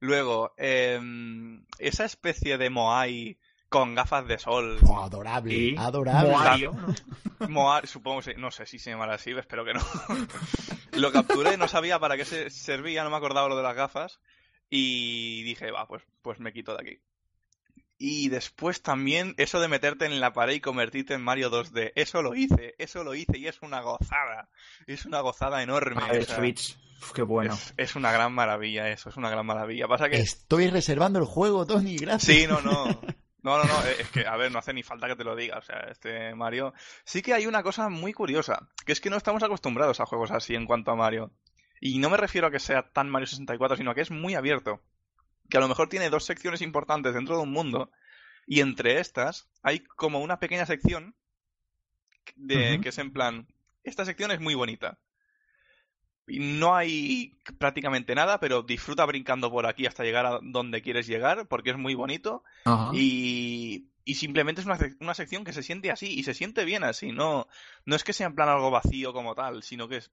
[0.00, 4.78] Luego, em, esa especie de Moai con gafas de sol.
[4.80, 6.30] Buah, adorable, adorable.
[6.30, 6.72] Moario,
[7.40, 7.48] ¿no?
[7.48, 9.80] Moai, supongo, que- no sé si se llamará así, espero que no.
[10.92, 14.20] lo capturé, no sabía para qué se servía, no me acordaba lo de las gafas.
[14.70, 17.00] Y dije, va, pues, pues me quito de aquí.
[18.00, 21.92] Y después también eso de meterte en la pared y convertirte en Mario 2D.
[21.96, 24.48] Eso lo hice, eso lo hice y es una gozada.
[24.86, 26.00] Es una gozada enorme.
[26.04, 26.76] Ah, el o sea, Switch.
[27.02, 27.54] Uf, qué bueno.
[27.54, 29.88] es, es una gran maravilla eso, es una gran maravilla.
[29.88, 30.18] Pasa que...
[30.18, 32.36] Estoy reservando el juego, Tony, gracias.
[32.36, 33.00] Sí, no, no.
[33.48, 35.56] No, no, no, es que, a ver, no hace ni falta que te lo diga,
[35.58, 36.74] o sea, este Mario...
[37.04, 40.30] Sí que hay una cosa muy curiosa, que es que no estamos acostumbrados a juegos
[40.30, 41.32] así en cuanto a Mario.
[41.80, 44.34] Y no me refiero a que sea tan Mario 64, sino a que es muy
[44.34, 44.82] abierto.
[45.48, 47.90] Que a lo mejor tiene dos secciones importantes dentro de un mundo,
[48.46, 51.14] y entre estas hay como una pequeña sección
[52.36, 53.46] de, que es en plan,
[53.82, 54.98] esta sección es muy bonita.
[56.28, 61.46] No hay prácticamente nada, pero disfruta brincando por aquí hasta llegar a donde quieres llegar,
[61.48, 62.44] porque es muy bonito.
[62.64, 62.90] Ajá.
[62.94, 66.84] Y, y simplemente es una, una sección que se siente así, y se siente bien
[66.84, 67.12] así.
[67.12, 67.46] No,
[67.84, 70.10] no es que sea en plan algo vacío como tal, sino que es-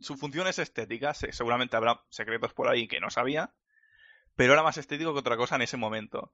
[0.00, 1.12] su función es estética.
[1.14, 3.50] se- seguramente habrá secretos por ahí que no sabía,
[4.36, 6.32] pero era más estético que otra cosa en ese momento.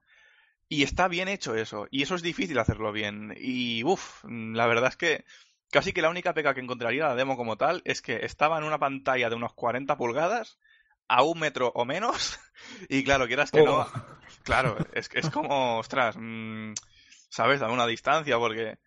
[0.69, 3.35] Y está bien hecho eso, y eso es difícil hacerlo bien.
[3.39, 5.25] Y uff, la verdad es que
[5.75, 8.65] casi que la única pega que encontraría la demo como tal es que estaba en
[8.65, 10.59] una pantalla de unos 40 pulgadas,
[11.09, 12.39] a un metro o menos,
[12.89, 13.87] y claro, quieras que no, Oh.
[14.45, 16.73] claro, es, que es como, ostras, mm,
[17.29, 17.61] ¿sabes?
[17.63, 18.79] A una distancia, porque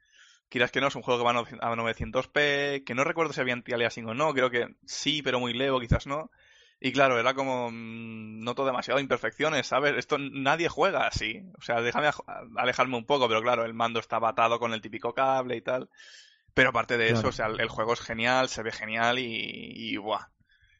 [0.49, 3.33] quieras que no, es un juego que va a nove- a 900p, que no recuerdo
[3.33, 6.31] si había anti-aliasing o no, creo que sí, pero muy leve, quizás no.
[6.79, 9.95] Y claro, era como, mm, noto demasiado imperfecciones, ¿sabes?
[9.97, 11.41] Esto nadie juega así.
[11.57, 12.09] O sea, déjame
[12.55, 15.89] alejarme un poco, pero claro, el mando está batado con el típico cable y tal.
[16.57, 19.25] Pero aparte de eso, o sea, el, juego es genial, se ve genial y,
[19.75, 20.29] y buah,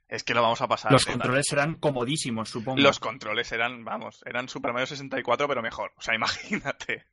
[0.08, 0.92] es que lo vamos a pasar.
[0.92, 2.82] Los controles eran comodísimos, supongo.
[2.82, 5.92] Los controles eran, vamos, eran Super Mario 64, pero mejor.
[5.96, 7.06] O sea, imagínate.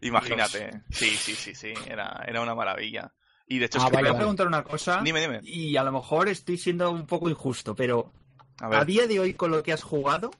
[0.00, 0.70] imagínate.
[0.88, 1.74] Sí, sí, sí, sí.
[1.86, 3.12] Era, era una maravilla.
[3.46, 5.02] Y de hecho, ah, voy a preguntar una cosa.
[5.04, 5.40] Dime, dime.
[5.42, 8.10] Y a lo mejor estoy siendo un poco injusto, pero
[8.58, 10.30] a, día de hoy, con lo que has jugado,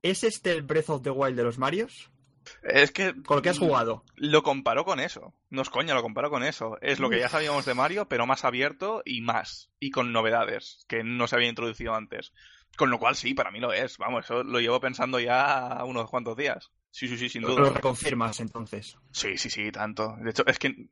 [0.00, 2.10] ¿es este el Breath of the Wild de los Marios?
[2.62, 3.14] Es que.
[3.22, 4.04] Con lo que has jugado.
[4.16, 5.34] Lo comparo con eso.
[5.50, 6.78] No es coña, lo comparo con eso.
[6.80, 9.70] Es lo que ya sabíamos de Mario, pero más abierto y más.
[9.80, 12.32] Y con novedades que no se había introducido antes.
[12.76, 13.96] Con lo cual sí, para mí lo es.
[13.98, 16.70] Vamos, eso lo llevo pensando ya unos cuantos días.
[16.90, 17.60] Sí, sí, sí, sin duda.
[17.60, 18.96] Lo reconfirmas entonces.
[19.10, 20.16] Sí, sí, sí, tanto.
[20.20, 20.88] De hecho, es que.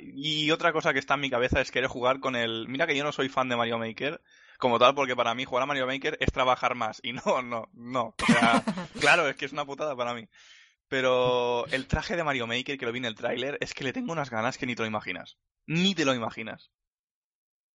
[0.00, 2.66] Y otra cosa que está en mi cabeza es querer jugar con el.
[2.68, 4.20] Mira que yo no soy fan de Mario Maker
[4.58, 7.00] como tal, porque para mí jugar a Mario Maker es trabajar más.
[7.02, 8.14] Y no, no, no.
[8.20, 8.64] O sea,
[9.00, 10.28] claro, es que es una putada para mí.
[10.94, 13.92] Pero el traje de Mario Maker, que lo vi en el tráiler, es que le
[13.92, 15.38] tengo unas ganas que ni te lo imaginas.
[15.66, 16.70] Ni te lo imaginas.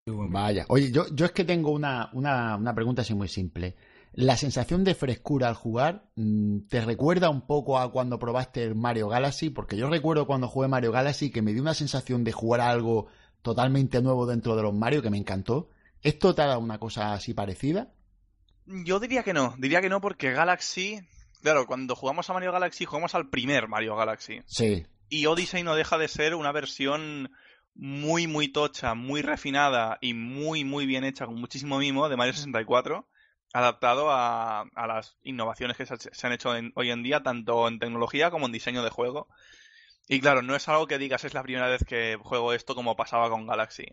[0.05, 0.65] Vaya.
[0.69, 3.75] Oye, yo, yo es que tengo una, una, una pregunta así muy simple.
[4.13, 8.75] ¿La sensación de frescura al jugar mm, te recuerda un poco a cuando probaste el
[8.75, 9.49] Mario Galaxy?
[9.49, 13.07] Porque yo recuerdo cuando jugué Mario Galaxy que me dio una sensación de jugar algo
[13.41, 15.71] totalmente nuevo dentro de los Mario que me encantó.
[16.01, 17.91] ¿Esto te ha dado una cosa así parecida?
[18.65, 19.55] Yo diría que no.
[19.57, 21.01] Diría que no porque Galaxy
[21.41, 24.41] Claro, cuando jugamos a Mario Galaxy, jugamos al primer Mario Galaxy.
[24.45, 24.85] Sí.
[25.09, 27.31] Y Odyssey no deja de ser una versión
[27.75, 32.33] muy, muy tocha, muy refinada y muy, muy bien hecha, con muchísimo mimo, de Mario
[32.33, 33.07] 64,
[33.53, 38.31] adaptado a, a las innovaciones que se, han hecho hoy en día, tanto en tecnología
[38.31, 39.27] como en diseño de juego.
[40.07, 42.95] Y claro, no es algo que digas es la primera vez que juego esto como
[42.95, 43.85] pasaba con Galaxy.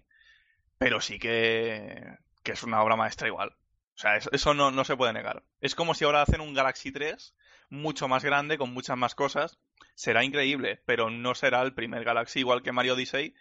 [0.79, 3.55] Pero sí que, que es una obra maestra igual.
[3.97, 5.43] O sea, eso, no, no, se puede negar.
[5.63, 7.35] Es como si ahora hacen un Galaxy 3
[7.71, 9.59] mucho más grande, con muchas más cosas.
[9.95, 13.35] Será increíble, pero no será el primer Galaxy, igual que Mario Odyssey.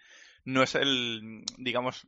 [0.45, 2.07] No es el, digamos,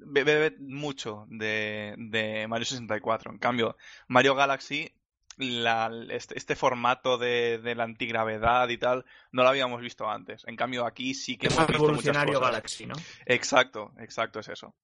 [0.00, 3.30] bebe mucho de, de Mario 64.
[3.30, 3.76] En cambio,
[4.08, 4.92] Mario Galaxy
[5.36, 10.42] la, este, este, formato de, de, la antigravedad y tal no lo habíamos visto antes.
[10.46, 12.40] En cambio, aquí sí que es hemos visto muchas cosas.
[12.40, 12.94] Galaxy, ¿no?
[13.26, 14.74] Exacto, exacto, es eso.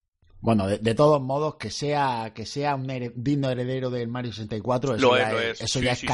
[0.41, 5.17] Bueno, de, todos modos, que sea que sea un digno heredero del Mario 64, eso
[5.17, 6.05] ya, es, Eso, ya es,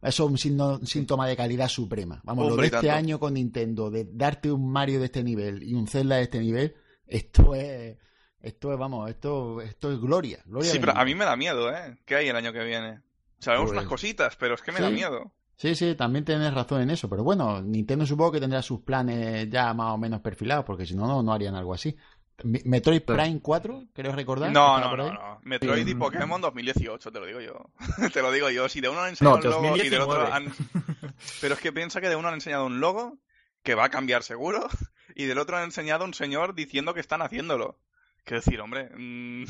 [0.00, 2.20] eso un síntoma de calidad suprema.
[2.24, 5.74] Vamos, lo de este año con Nintendo, de darte un Mario de este nivel y
[5.74, 6.74] un Zelda de este nivel,
[7.06, 7.98] esto es,
[8.40, 10.42] esto es, vamos, esto, esto es gloria.
[10.62, 11.98] sí, pero a mí me da miedo, ¿eh?
[12.06, 13.00] ¿Qué hay el año que viene?
[13.38, 15.30] Sabemos unas pues cositas, pero es que me da miedo.
[15.56, 19.48] Sí, sí, también tienes razón en eso, pero bueno, Nintendo supongo que tendrá sus planes
[19.48, 21.96] ya más o menos perfilados, porque si no, no, no harían algo así.
[22.42, 24.50] Metroid Prime 4, ¿querés recordar?
[24.50, 27.70] No, no, no, no, Metroid y Pokémon 2018, te lo digo yo.
[28.12, 28.68] te lo digo yo.
[28.68, 30.52] Si de uno han enseñado un logo y del otro han...
[31.40, 33.18] Pero es que piensa que de uno han enseñado un logo
[33.62, 34.68] que va a cambiar seguro
[35.14, 37.78] y del otro han enseñado un señor diciendo que están haciéndolo.
[38.24, 39.44] Quiero decir, hombre, mm,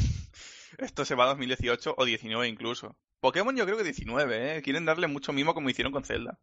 [0.79, 2.97] esto se va a 2018 o 19 incluso.
[3.20, 4.62] Pokémon yo creo que 19, ¿eh?
[4.62, 6.38] Quieren darle mucho mimo como hicieron con Zelda.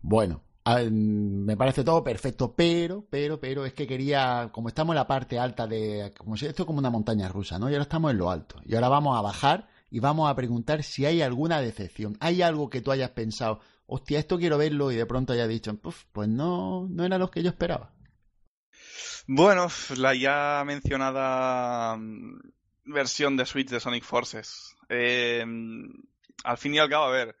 [0.00, 5.06] Bueno, me parece todo perfecto, pero, pero, pero es que quería, como estamos en la
[5.06, 7.68] parte alta de, como si esto es como una montaña rusa, ¿no?
[7.68, 8.60] Y ahora estamos en lo alto.
[8.64, 12.16] Y ahora vamos a bajar y vamos a preguntar si hay alguna decepción.
[12.20, 15.78] ¿Hay algo que tú hayas pensado, hostia, esto quiero verlo y de pronto hayas dicho,
[16.12, 17.92] pues no, no era lo que yo esperaba?
[19.26, 22.40] Bueno, la ya mencionada mm,
[22.86, 24.74] versión de Switch de Sonic Forces.
[24.88, 25.44] Eh,
[26.44, 27.36] al fin y al cabo, a ver,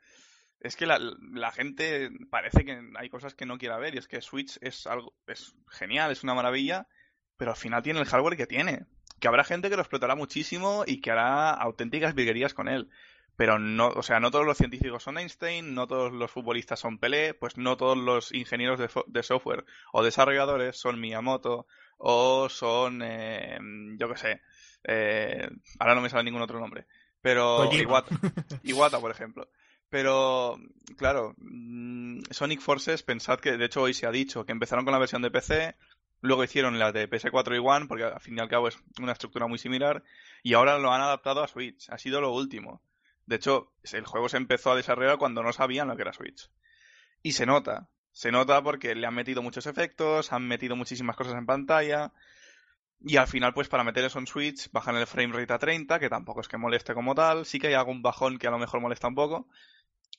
[0.64, 4.08] es que la, la, gente parece que hay cosas que no quiera ver y es
[4.08, 6.88] que Switch es algo es genial, es una maravilla,
[7.36, 8.86] pero al final tiene el hardware que tiene.
[9.20, 12.88] Que habrá gente que lo explotará muchísimo y que hará auténticas virguerías con él.
[13.36, 16.98] Pero no, o sea, no todos los científicos son Einstein, no todos los futbolistas son
[16.98, 21.66] Pelé, pues no todos los ingenieros de, de software o desarrolladores son Miyamoto
[21.98, 23.58] o son, eh,
[23.98, 24.40] yo qué sé,
[24.84, 25.46] eh,
[25.78, 26.86] ahora no me sale ningún otro nombre,
[27.20, 28.14] pero Iwata,
[28.62, 29.48] Iwata, por ejemplo.
[29.90, 30.58] Pero,
[30.96, 34.92] claro, mm, Sonic Forces, pensad que, de hecho, hoy se ha dicho que empezaron con
[34.92, 35.76] la versión de PC,
[36.20, 39.12] luego hicieron la de PS4 y One, porque al fin y al cabo es una
[39.12, 40.02] estructura muy similar,
[40.42, 41.88] y ahora lo han adaptado a Switch.
[41.90, 42.82] Ha sido lo último.
[43.26, 46.50] De hecho, el juego se empezó a desarrollar cuando no sabían lo que era Switch.
[47.22, 47.88] Y se nota.
[48.12, 52.12] Se nota porque le han metido muchos efectos, han metido muchísimas cosas en pantalla.
[53.00, 55.98] Y al final, pues para meter eso en Switch, bajan el frame rate a 30,
[55.98, 57.44] que tampoco es que moleste como tal.
[57.44, 59.48] Sí que hay algún bajón que a lo mejor molesta un poco.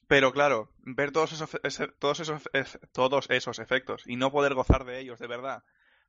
[0.07, 1.49] Pero claro, ver todos esos,
[1.99, 2.41] todos, esos,
[2.91, 5.63] todos esos efectos y no poder gozar de ellos de verdad,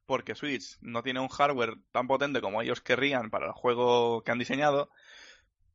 [0.05, 4.33] porque Switch no tiene un hardware tan potente como ellos querrían para el juego que
[4.33, 4.91] han diseñado,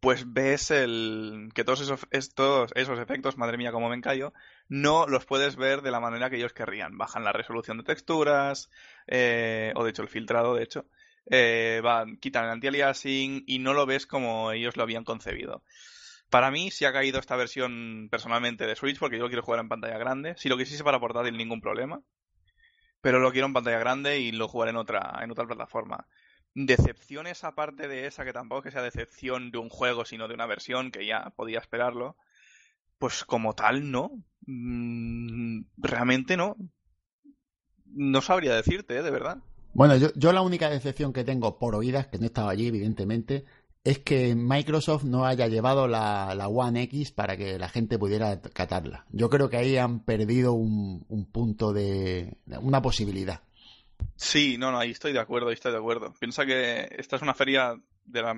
[0.02, 4.34] pues ves el que todos esos, estos, esos efectos, madre mía, como me encallo,
[4.68, 6.98] no los puedes ver de la manera que ellos querrían.
[6.98, 8.70] Bajan la resolución de texturas,
[9.06, 10.86] eh, o de hecho el filtrado, de hecho,
[11.28, 15.64] eh, van, quitan el anti-aliasing y no lo ves como ellos lo habían concebido.
[16.32, 19.60] Para mí sí ha caído esta versión personalmente de Switch porque yo lo quiero jugar
[19.60, 20.34] en pantalla grande.
[20.38, 22.02] Si lo quisiese para portátil, ningún problema.
[23.02, 26.08] Pero lo quiero en pantalla grande y lo jugaré en otra, en otra plataforma
[26.54, 30.46] decepciones aparte de esa, que tampoco que sea decepción de un juego, sino de una
[30.46, 32.16] versión, que ya podía esperarlo,
[32.98, 34.12] pues como tal, no.
[34.46, 36.56] Mm, realmente no.
[37.86, 39.04] No sabría decirte, ¿eh?
[39.04, 39.38] de verdad.
[39.74, 43.46] Bueno, yo, yo la única decepción que tengo por oídas, que no estaba allí, evidentemente,
[43.84, 48.42] es que Microsoft no haya llevado la, la, One X para que la gente pudiera
[48.42, 49.06] catarla.
[49.10, 52.38] Yo creo que ahí han perdido un, un punto de.
[52.62, 53.42] una posibilidad.
[54.16, 56.14] Sí, no, no, ahí estoy de acuerdo, ahí estoy de acuerdo.
[56.20, 58.36] Piensa que esta es una feria de la...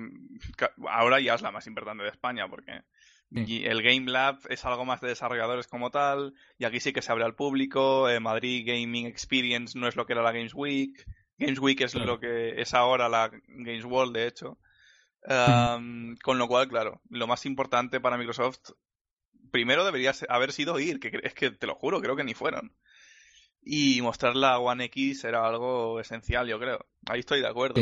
[0.88, 2.82] Ahora ya es la más importante de España, porque
[3.30, 7.10] el Game Lab es algo más de desarrolladores como tal, y aquí sí que se
[7.10, 11.04] abre al público, eh, Madrid Gaming Experience no es lo que era la Games Week,
[11.38, 14.58] Games Week es lo que es ahora la Games World, de hecho.
[15.24, 18.72] Con lo cual, claro, lo más importante para Microsoft
[19.50, 22.74] primero debería haber sido ir, que es que te lo juro, creo que ni fueron
[23.64, 26.86] y mostrar la One X era algo esencial, yo creo.
[27.06, 27.80] Ahí estoy de acuerdo.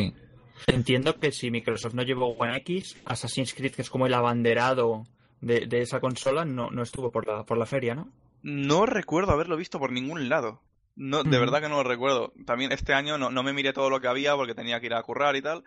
[0.66, 5.04] Entiendo que si Microsoft no llevó One X, Assassin's Creed, que es como el abanderado
[5.40, 8.12] de, esa consola, no, no estuvo por la, por la feria, ¿no?
[8.42, 10.62] No recuerdo haberlo visto por ningún lado.
[10.94, 12.32] No, de verdad que no lo recuerdo.
[12.44, 14.94] También este año no, no me miré todo lo que había porque tenía que ir
[14.94, 15.64] a currar y tal,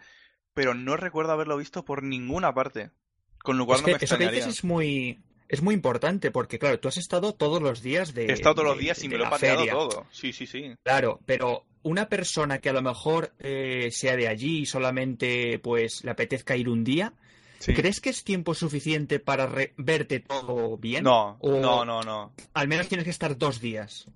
[0.56, 2.90] pero no recuerdo haberlo visto por ninguna parte.
[3.44, 3.98] Con lo cual no me.
[4.02, 8.16] Eso que es muy, es muy importante porque, claro, tú has estado todos los días
[8.16, 8.26] de.
[8.26, 10.08] He estado todos los días y me lo he pateado todo.
[10.10, 10.74] Sí, sí, sí.
[10.82, 16.04] Claro, pero una persona que a lo mejor eh, sea de allí y solamente pues
[16.04, 17.14] le apetezca ir un día,
[17.60, 21.04] ¿crees que es tiempo suficiente para verte todo bien?
[21.04, 22.34] No, no, no, no.
[22.54, 24.08] Al menos tienes que estar dos días.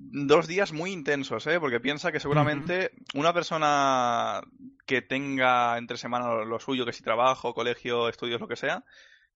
[0.00, 1.58] Dos días muy intensos, ¿eh?
[1.58, 4.40] Porque piensa que seguramente una persona
[4.86, 8.84] que tenga entre semana lo suyo, que si trabajo, colegio, estudios, lo que sea,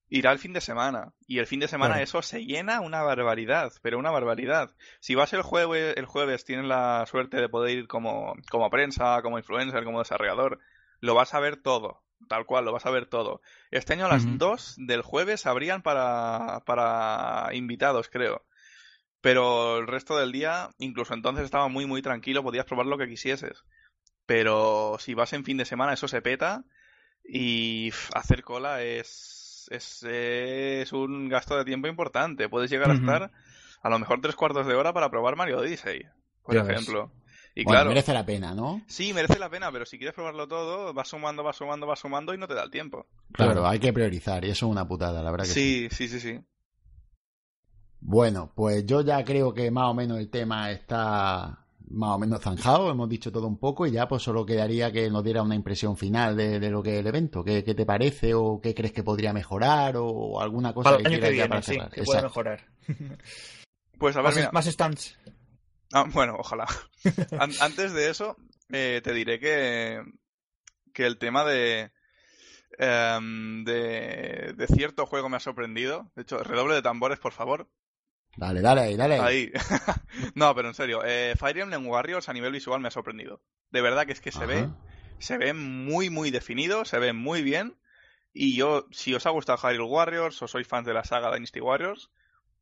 [0.09, 1.15] irá el fin de semana.
[1.27, 4.71] Y el fin de semana eso se llena una barbaridad, pero una barbaridad.
[5.01, 9.21] Si vas el jueves, el jueves tienes la suerte de poder ir como, como prensa,
[9.23, 10.61] como influencer, como desarrollador,
[11.01, 12.03] lo vas a ver todo.
[12.29, 13.41] Tal cual, lo vas a ver todo.
[13.73, 18.45] Este año a las 2 del jueves habrían para, para invitados, creo.
[19.23, 23.09] Pero el resto del día, incluso entonces estaba muy, muy tranquilo, podías probar lo que
[23.09, 23.65] quisieses.
[24.27, 26.65] Pero si vas en fin de semana, eso se peta
[27.25, 32.49] y hacer cola es es, un gasto de tiempo importante.
[32.49, 33.31] Puedes llegar a estar
[33.83, 36.03] a lo mejor tres cuartos de hora para probar Mario Odyssey,
[36.43, 37.13] por ejemplo.
[37.55, 38.83] Y claro, merece la pena, ¿no?
[38.87, 42.33] Sí, merece la pena, pero si quieres probarlo todo, vas sumando, vas sumando, vas sumando
[42.33, 43.07] y no te da el tiempo.
[43.33, 45.89] Claro, hay que priorizar y eso es una putada, la verdad que sí.
[45.89, 46.41] Sí, sí, sí, sí.
[48.05, 51.63] Bueno, pues yo ya creo que más o menos el tema está
[51.93, 55.11] más o menos zanjado, hemos dicho todo un poco y ya pues solo quedaría que
[55.11, 57.45] nos diera una impresión final de, lo que es el evento.
[57.45, 61.49] ¿Qué, te parece o qué crees que podría mejorar o alguna cosa que quieras ya
[61.49, 61.91] para cerrar?
[61.91, 62.67] que pueda mejorar.
[63.99, 65.17] Pues a ver, más, más stands.
[65.93, 66.67] Ah, bueno, ojalá.
[67.61, 68.37] Antes de eso,
[68.73, 70.03] eh, te diré que,
[70.93, 71.93] que el tema de,
[72.79, 76.11] em, de, de cierto juego me ha sorprendido.
[76.17, 77.69] De hecho, redoble de tambores, por favor.
[78.37, 79.53] Dale, dale ahí, dale ahí.
[80.35, 83.43] no, pero en serio, eh, Fire Emblem Warriors a nivel visual me ha sorprendido.
[83.71, 84.69] De verdad que es que se ve,
[85.19, 87.77] se ve muy, muy definido, se ve muy bien.
[88.33, 91.61] Y yo, si os ha gustado Hyrule Warriors o sois fans de la saga Dynasty
[91.61, 92.11] Warriors,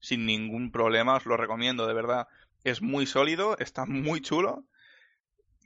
[0.01, 2.26] sin ningún problema os lo recomiendo, de verdad.
[2.64, 4.64] Es muy sólido, está muy chulo.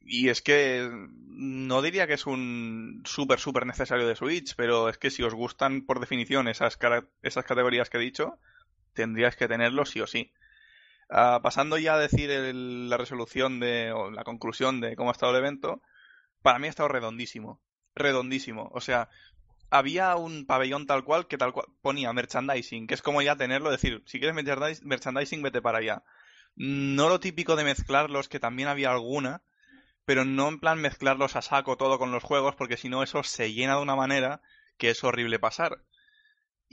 [0.06, 4.98] Y es que no diría que es un súper, súper necesario de Switch, pero es
[4.98, 6.78] que si os gustan por definición esas,
[7.22, 8.38] esas categorías que he dicho,
[8.94, 10.32] tendrías que tenerlo sí o sí.
[11.10, 15.32] Ah, pasando ya a decir la resolución de, o la conclusión de cómo ha estado
[15.32, 15.82] el evento,
[16.42, 17.60] para mí ha estado redondísimo.
[17.94, 18.70] Redondísimo.
[18.74, 19.08] O sea,
[19.70, 23.70] había un pabellón tal cual que tal cual ponía merchandising, que es como ya tenerlo,
[23.70, 24.36] decir, si quieres
[24.82, 26.04] merchandising, vete para allá.
[26.56, 29.42] No lo típico de mezclarlos, que también había alguna,
[30.04, 33.22] pero no en plan mezclarlos a saco todo con los juegos, porque si no eso
[33.22, 34.40] se llena de una manera
[34.78, 35.82] que es horrible pasar.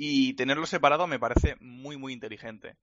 [0.04, 2.76] Y tenerlo separado me parece muy, muy inteligente.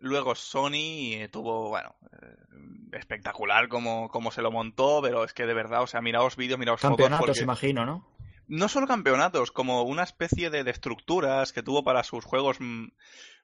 [0.00, 5.46] Luego Sony eh, tuvo, bueno, eh, espectacular como, como se lo montó, pero es que
[5.46, 6.96] de verdad, o sea, miraos vídeos, miraos fotos.
[6.96, 8.04] Campeonatos, imagino, ¿no?
[8.48, 12.58] No solo campeonatos, como una especie de, estructuras que tuvo para sus juegos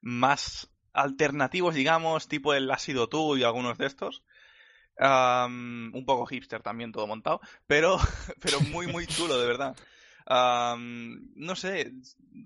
[0.00, 4.24] más alternativos, digamos, tipo el Ácido Tú y algunos de estos.
[4.98, 7.98] un poco hipster también todo montado, pero,
[8.42, 9.76] pero muy, muy chulo, de verdad.
[10.28, 11.92] No sé,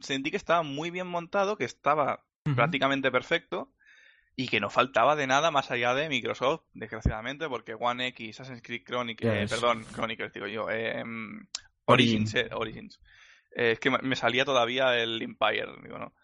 [0.00, 2.24] sentí que estaba muy bien montado, que estaba
[2.54, 3.72] prácticamente perfecto
[4.36, 8.62] y que no faltaba de nada más allá de Microsoft, desgraciadamente, porque One X, Assassin's
[8.62, 11.46] Creed Chronicles, perdón, Chronicles digo yo, em,
[11.84, 13.00] Origins, eh, Origins.
[13.54, 16.14] Eh, es que me salía todavía el Empire, digo, ¿no?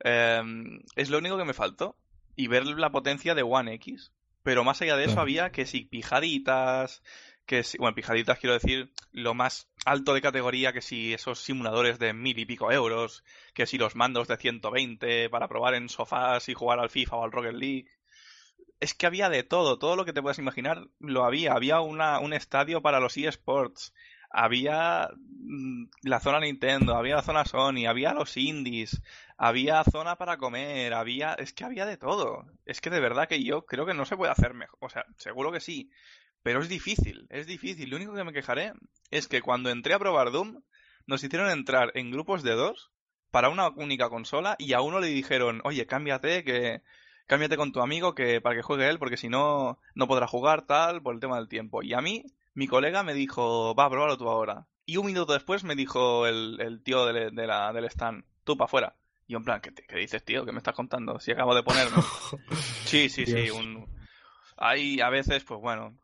[0.00, 1.96] Em, es lo único que me faltó.
[2.38, 4.12] Y ver la potencia de One X.
[4.42, 7.02] Pero más allá de eso había que si pijaditas,
[7.46, 11.98] que si, bueno, pijaditas quiero decir lo más alto de categoría, que si esos simuladores
[11.98, 13.24] de mil y pico euros,
[13.54, 17.24] que si los mandos de 120 para probar en sofás y jugar al FIFA o
[17.24, 17.86] al Rocket League.
[18.80, 21.52] Es que había de todo, todo lo que te puedas imaginar lo había.
[21.54, 23.94] Había una, un estadio para los eSports,
[24.30, 29.00] había mm, la zona Nintendo, había la zona Sony, había los indies,
[29.38, 31.34] había zona para comer, había...
[31.34, 32.44] Es que había de todo.
[32.66, 34.78] Es que de verdad que yo creo que no se puede hacer mejor.
[34.82, 35.90] O sea, seguro que sí.
[36.46, 37.90] Pero es difícil, es difícil.
[37.90, 38.72] Lo único que me quejaré
[39.10, 40.62] es que cuando entré a probar Doom,
[41.04, 42.92] nos hicieron entrar en grupos de dos
[43.32, 46.82] para una única consola y a uno le dijeron, oye, cámbiate, que
[47.26, 50.66] cámbiate con tu amigo que para que juegue él, porque si no, no podrá jugar
[50.66, 51.82] tal por el tema del tiempo.
[51.82, 52.22] Y a mí,
[52.54, 54.68] mi colega me dijo, va, pruébalo tú ahora.
[54.84, 58.96] Y un minuto después me dijo el, tío de, la, del stand, tú para afuera.
[59.26, 60.44] Y yo en plan, ¿qué, ¿qué, dices, tío?
[60.46, 61.18] ¿Qué me estás contando?
[61.18, 62.00] Si acabo de ponerme.
[62.84, 63.50] sí, sí, sí.
[63.50, 63.84] Un...
[64.56, 65.98] Hay a veces, pues bueno,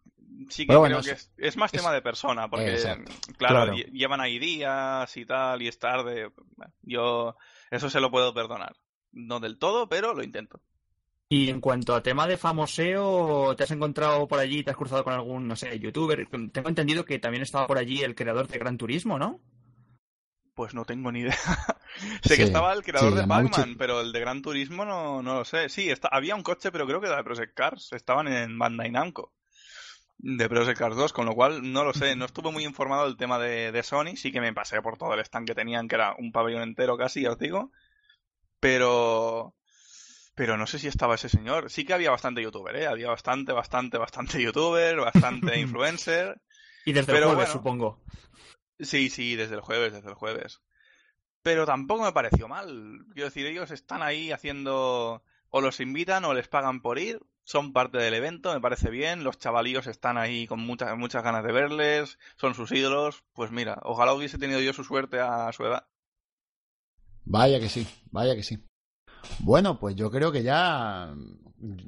[0.49, 2.79] sí que creo que es, más tema de persona, porque
[3.37, 6.31] claro, llevan ahí días y tal, y es tarde.
[6.83, 7.37] Yo
[7.71, 8.77] eso se lo puedo perdonar.
[9.13, 10.61] No del todo, pero lo intento.
[11.29, 15.03] Y en cuanto a tema de famoseo, ¿te has encontrado por allí, te has cruzado
[15.03, 16.29] con algún, no sé, youtuber?
[16.29, 19.41] Tengo entendido que también estaba por allí el creador de Gran Turismo, ¿no?
[20.55, 21.35] Pues no tengo ni idea.
[22.23, 25.45] sé que estaba el creador de Pac-Man, pero el de Gran Turismo no, no lo
[25.47, 25.71] sé.
[25.71, 27.93] Sí, está, había un coche, pero creo que de Project Cars.
[27.95, 29.33] Estaban en Bandai Namco.
[30.23, 32.15] De Project Cars 2, con lo cual no lo sé.
[32.15, 34.17] No estuve muy informado del tema de, de Sony.
[34.17, 36.97] Sí que me pasé por todo el stand que tenían, que era un pabellón entero
[36.97, 37.73] casi, ya os digo.
[38.61, 39.55] Pero...
[40.35, 41.71] Pero no sé si estaba ese señor.
[41.71, 42.87] Sí que había bastante youtuber, ¿eh?
[42.87, 46.41] Había bastante, bastante, bastante youtuber, bastante influencer.
[46.87, 48.01] y desde el jueves, supongo.
[48.79, 50.63] Sí, sí, desde el jueves, desde el jueves.
[51.43, 53.05] Pero tampoco me pareció mal.
[53.13, 55.23] Quiero decir, ellos están ahí haciendo...
[55.55, 57.21] O los invitan o les pagan por ir.
[57.45, 59.23] Son parte del evento, me parece bien.
[59.23, 62.19] Los chavalíos están ahí con muchas, muchas ganas de verles.
[62.37, 63.23] Son sus ídolos.
[63.35, 65.87] Pues mira, ojalá hubiese tenido yo su suerte a su edad.
[67.25, 68.65] Vaya que sí, vaya que sí.
[69.41, 71.15] Bueno, pues yo creo que ya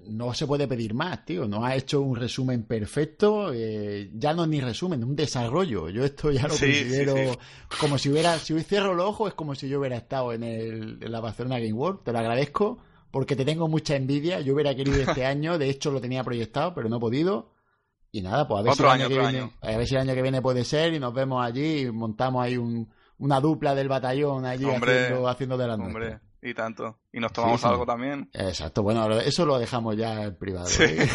[0.08, 1.48] no se puede pedir más, tío.
[1.48, 3.50] No ha hecho un resumen perfecto.
[3.54, 5.88] Eh, ya no es ni resumen, un desarrollo.
[5.88, 7.38] Yo esto ya lo considero
[7.80, 10.98] como si hubiera, si cierro los ojos, es como si yo hubiera estado en, el,
[11.00, 12.02] en la Barcelona Game World.
[12.04, 12.78] Te lo agradezco
[13.14, 14.40] porque te tengo mucha envidia.
[14.40, 17.52] Yo hubiera querido este año, de hecho lo tenía proyectado, pero no he podido.
[18.10, 20.14] Y nada, pues a ver, si el año, que viene, a ver si el año
[20.14, 23.88] que viene puede ser y nos vemos allí y montamos ahí un, una dupla del
[23.88, 26.18] batallón allí haciendo, haciendo de la Hombre.
[26.42, 26.98] Y tanto.
[27.12, 28.28] Y nos tomamos algo también.
[28.32, 28.82] Exacto.
[28.82, 30.66] Bueno, eso lo dejamos ya en privado.
[30.80, 31.08] ¿eh?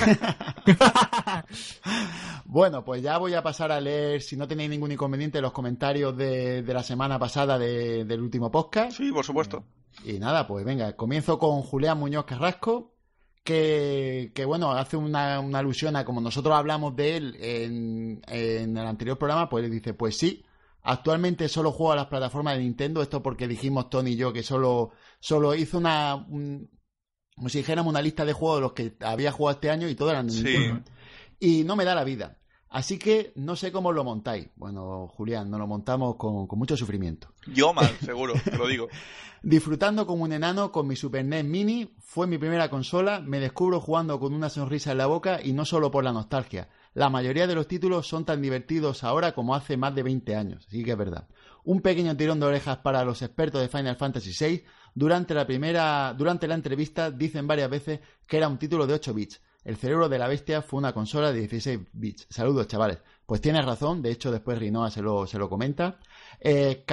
[2.46, 6.16] bueno, pues ya voy a pasar a leer, si no tenéis ningún inconveniente, los comentarios
[6.16, 8.94] de, la semana pasada del último podcast.
[8.98, 9.66] Sí, por supuesto.
[10.06, 12.96] Y nada, pues venga, comienzo con Julián Muñoz Carrasco,
[13.44, 19.18] que, bueno, hace una, alusión a como nosotros hablamos de él en, en el anterior
[19.18, 20.46] programa, pues dice, pues sí,
[20.82, 24.44] Actualmente solo juego a las plataformas de Nintendo, esto porque dijimos Tony y yo que
[24.44, 29.32] solo, solo hizo una, como si dijéramos una lista de juegos de los que había
[29.32, 30.92] jugado este año y todo eran de Nintendo.
[31.40, 32.39] Y no me da la vida.
[32.70, 34.48] Así que no sé cómo lo montáis.
[34.56, 37.30] Bueno, Julián, nos lo montamos con, mucho sufrimiento.
[37.48, 38.88] Yo mal, seguro, te lo digo.
[39.42, 43.80] Disfrutando como un enano con mi Super NES Mini, fue mi primera consola, me descubro
[43.80, 46.68] jugando con una sonrisa en la boca y no solo por la nostalgia.
[46.94, 50.66] La mayoría de los títulos son tan divertidos ahora como hace más de 20 años,
[50.68, 51.28] así que es verdad.
[51.64, 54.64] Un pequeño tirón de orejas para los expertos de Final Fantasy VI.
[54.94, 59.14] Durante la primera, durante la entrevista dicen varias veces que era un título de 8
[59.14, 62.28] bits el cerebro de la bestia fue una consola de 16 bits.
[62.30, 63.00] Saludos, chavales.
[63.26, 66.00] Pues tienes razón, de hecho después Rinoa se lo, se lo comenta.
[66.40, 66.86] Eh,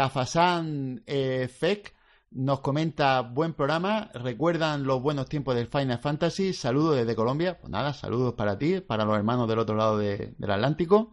[1.06, 1.94] eh, Fek
[2.32, 7.70] nos comenta buen programa, recuerdan los buenos tiempos del Final Fantasy, saludos desde Colombia, pues
[7.70, 11.12] nada, saludos para ti, para los hermanos del otro lado del Atlántico.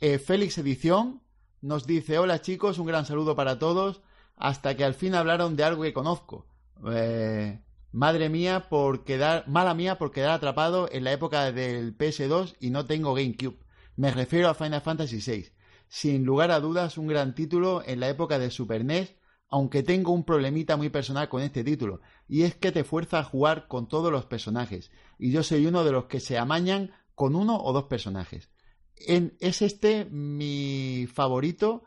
[0.00, 1.22] Eh, Félix Edición
[1.60, 4.02] nos dice, hola chicos, un gran saludo para todos,
[4.36, 6.46] hasta que al fin hablaron de algo que conozco.
[6.92, 7.60] Eh,
[7.92, 12.70] Madre mía por quedar, mala mía por quedar atrapado en la época del PS2 y
[12.70, 13.58] no tengo GameCube.
[13.96, 15.50] Me refiero a Final Fantasy VI.
[15.88, 19.16] Sin lugar a dudas, un gran título en la época de Super NES,
[19.48, 23.24] aunque tengo un problemita muy personal con este título, y es que te fuerza a
[23.24, 27.34] jugar con todos los personajes, y yo soy uno de los que se amañan con
[27.34, 28.50] uno o dos personajes.
[28.94, 31.82] En, es este mi favorito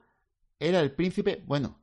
[0.59, 1.81] era el príncipe, bueno,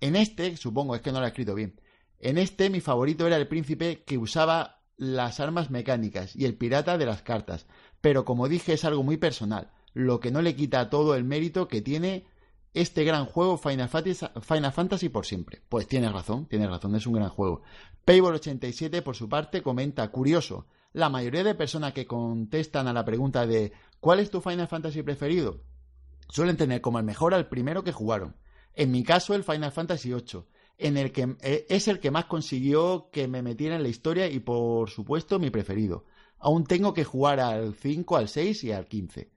[0.00, 1.78] en este, supongo, es que no lo he escrito bien.
[2.20, 6.98] En este mi favorito era el príncipe que usaba las armas mecánicas y el pirata
[6.98, 7.66] de las cartas.
[8.00, 11.66] Pero como dije es algo muy personal, lo que no le quita todo el mérito
[11.66, 12.26] que tiene
[12.72, 15.62] este gran juego Final Fantasy, por siempre.
[15.68, 17.62] Pues tienes razón, tienes razón, es un gran juego.
[18.06, 23.46] Payball87 por su parte comenta, curioso, la mayoría de personas que contestan a la pregunta
[23.46, 25.62] de ¿cuál es tu Final Fantasy preferido?
[26.30, 28.36] suelen tener como el mejor al primero que jugaron.
[28.74, 30.44] En mi caso, el Final Fantasy VIII,
[30.80, 34.28] en el que eh, es el que más consiguió que me metiera en la historia
[34.28, 36.04] y, por supuesto, mi preferido.
[36.38, 39.30] Aún tengo que jugar al 5, al 6 y al 15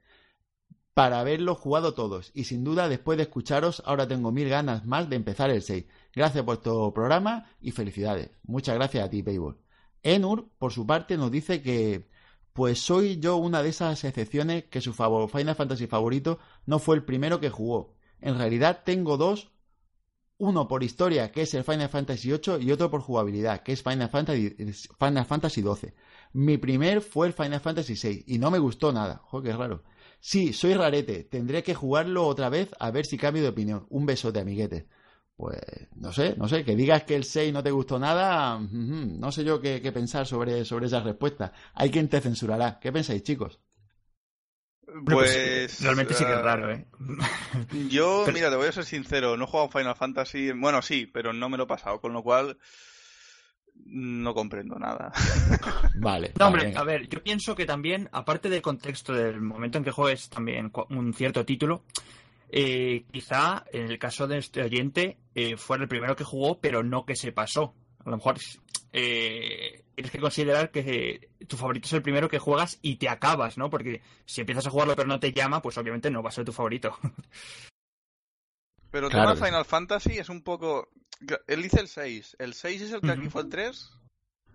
[0.94, 2.32] para haberlos jugado todos.
[2.34, 5.86] Y sin duda, después de escucharos, ahora tengo mil ganas más de empezar el 6.
[6.16, 8.30] Gracias por tu programa y felicidades.
[8.44, 9.58] Muchas gracias a ti, Payball.
[10.04, 12.08] Enur, por su parte, nos dice que
[12.54, 16.38] pues soy yo una de esas excepciones que su Final Fantasy favorito
[16.68, 17.96] no fue el primero que jugó.
[18.22, 19.52] En realidad tengo dos,
[20.44, 23.82] uno por historia, que es el Final Fantasy VIII, y otro por jugabilidad, que es
[23.82, 24.50] Final Fantasy,
[25.00, 25.94] Final Fantasy XII.
[26.34, 29.22] Mi primer fue el Final Fantasy VI, y no me gustó nada.
[29.26, 29.84] Joder, qué raro.
[30.20, 33.86] Sí, soy rarete, tendré que jugarlo otra vez a ver si cambio de opinión.
[33.90, 34.88] Un besote, amiguete.
[35.36, 35.60] Pues
[35.96, 39.44] no sé, no sé, que digas que el 6 no te gustó nada, no sé
[39.44, 41.54] yo qué, pensar sobre, sobre esa respuesta.
[41.74, 42.80] Hay quien te censurará.
[42.80, 43.60] ¿Qué pensáis, chicos?
[45.06, 46.86] Pues, pues realmente sí que es eh, raro, ¿eh?
[47.90, 51.34] Yo, mira, te voy a ser sincero, no he jugado Final Fantasy, bueno, sí, pero
[51.34, 52.58] no me lo he pasado, con lo cual
[53.86, 55.12] no comprendo nada.
[55.96, 56.32] vale.
[56.40, 59.92] No, hombre, a ver, yo pienso que también, aparte del contexto del momento en que
[59.92, 61.84] juegues también un cierto título,
[62.50, 66.84] eh, quizá en el caso de este oyente eh, fuera el primero que jugó, pero
[66.84, 67.74] no que se pasó.
[68.06, 68.38] A lo mejor
[68.92, 73.58] eh, tienes que considerar que tu favorito es el primero que juegas y te acabas,
[73.58, 73.70] ¿no?
[73.70, 76.46] Porque si empiezas a jugarlo pero no te llama, pues obviamente no va a ser
[76.46, 76.98] tu favorito.
[78.92, 80.90] Pero tema Final Fantasy es un poco...
[81.48, 82.36] Él dice el 6.
[82.38, 83.92] ¿El 6 es el que aquí fue el 3?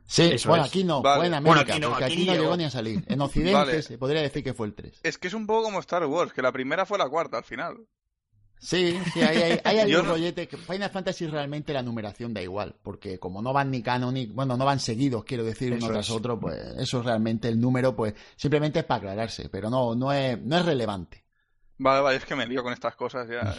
[0.07, 2.71] Sí, bueno, aquí no, fue en América, aquí no, porque aquí, no llegó ni a
[2.71, 3.05] salir.
[3.09, 5.01] En Occidente se podría decir que fue el 3.
[5.03, 7.45] Es que es un poco como Star Wars, que la primera fue la cuarta al
[7.45, 7.87] final.
[8.61, 13.19] Sí, sí, hay, hay, un rollete que Final Fantasy realmente la numeración da igual, porque
[13.19, 16.41] como no van ni canon ni, bueno, no van seguidos, quiero decir, uno tras otro,
[16.41, 20.59] pues eso realmente el número, pues simplemente es para aclararse, pero no, no es, no
[20.59, 21.25] es relevante.
[21.79, 23.55] Vale, vale, es que me lío con estas cosas ya.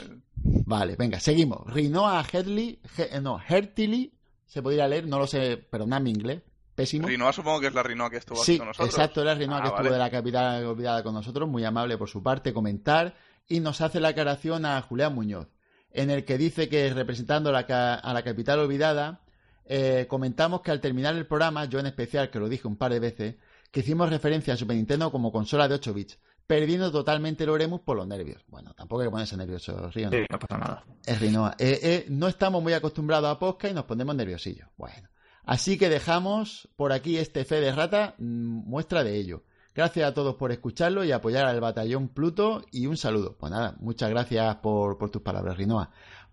[0.66, 1.62] Vale, venga, seguimos.
[1.74, 2.82] Rinoa Hertley,
[3.22, 4.14] no, Hertily
[4.46, 6.42] se podría leer, no lo sé, pero nada en inglés.
[6.76, 7.08] Pésimo.
[7.08, 8.90] Rinoa supongo que es la Rinoa que estuvo aquí con nosotros.
[8.90, 11.98] Exacto, era la Rinoa ah, que estuvo de la capital olvidada con nosotros, muy amable
[11.98, 13.16] por su parte, comentar.
[13.50, 15.48] Y nos hace la aclaración a Julián Muñoz,
[15.92, 19.22] en el que dice que representando a la capital olvidada,
[19.66, 22.92] eh, comentamos que al terminar el programa, yo en especial, que lo dije un par
[22.92, 23.36] de veces,
[23.72, 27.82] que hicimos referencia a Super Nintendo como consola de 8 bits, perdiendo totalmente el Oremus
[27.82, 28.44] por los nervios.
[28.48, 30.10] Bueno, tampoco hay que ponerse nervioso, Río.
[30.10, 30.18] ¿no?
[30.18, 30.84] Sí, no pasa nada.
[31.06, 31.56] Es Rinoa.
[31.60, 34.68] Eh, eh, no estamos muy acostumbrados a Posca y nos ponemos nerviosillos.
[34.78, 35.10] Bueno.
[35.44, 39.44] Así que dejamos por aquí este fe de rata, mm, muestra de ello.
[39.76, 43.38] Gracias a todos por escucharlo y apoyar al batallón Pluto y un saludo.
[43.38, 45.92] Pues nada, muchas gracias por, tus palabras, Rinoa.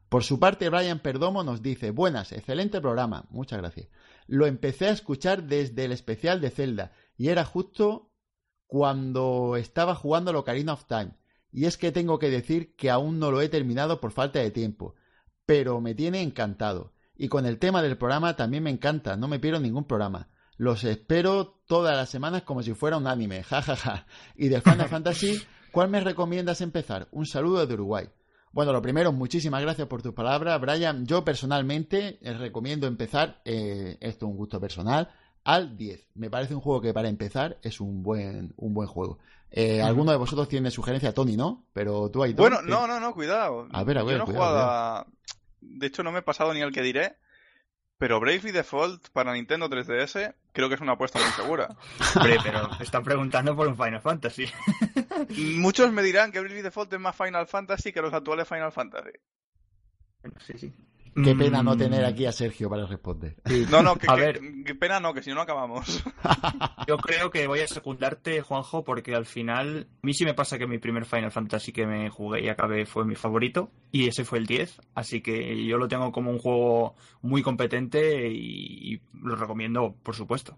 [0.08, 3.88] Por su parte, Brian Perdomo nos dice, buenas, excelente programa, muchas gracias.
[4.26, 8.10] Lo empecé a escuchar desde el especial de Zelda y era justo
[8.66, 11.12] cuando estaba jugando lo Ocarina of Time.
[11.52, 14.50] Y es que tengo que decir que aún no lo he terminado por falta de
[14.50, 14.94] tiempo,
[15.44, 16.92] pero me tiene encantado.
[17.16, 20.28] Y con el tema del programa también me encanta, no me pierdo ningún programa.
[20.56, 24.06] Los espero todas las semanas como si fuera un anime, jajaja.
[24.36, 25.42] Y de Final Fantasy,
[25.72, 27.08] ¿cuál me recomiendas empezar?
[27.10, 28.08] Un saludo de Uruguay.
[28.52, 31.04] Bueno, lo primero, muchísimas gracias por tus palabras, Brian.
[31.04, 35.10] Yo personalmente les recomiendo empezar, eh, esto es un gusto personal,
[35.44, 36.08] al 10.
[36.14, 39.18] Me parece un juego que para empezar es un buen, un buen juego.
[39.50, 41.66] Eh, alguno de vosotros tiene sugerencia, Tony, ¿no?
[41.72, 42.32] Pero tú ahí.
[42.32, 43.68] Bueno, no, no, no, cuidado.
[43.72, 44.18] A ver, a ver.
[44.18, 45.06] Yo no he jugado
[45.60, 47.16] De hecho, no me he pasado ni al que diré.
[47.98, 51.68] Pero Bravely Default para Nintendo 3DS creo que es una apuesta muy segura.
[52.16, 54.46] Hombre, pero están preguntando por un Final Fantasy.
[55.56, 59.12] Muchos me dirán que Bravely Default es más Final Fantasy que los actuales Final Fantasy.
[60.40, 60.72] Sí, sí.
[61.24, 62.06] Qué pena no tener mm.
[62.06, 63.36] aquí a Sergio para responder.
[63.70, 64.40] No, no, que, a ver.
[64.64, 66.04] qué pena no, que si no, no acabamos.
[66.86, 70.58] Yo creo que voy a secundarte, Juanjo, porque al final, a mí sí me pasa
[70.58, 74.24] que mi primer Final Fantasy que me jugué y acabé fue mi favorito, y ese
[74.24, 79.36] fue el 10, así que yo lo tengo como un juego muy competente y lo
[79.36, 80.56] recomiendo, por supuesto.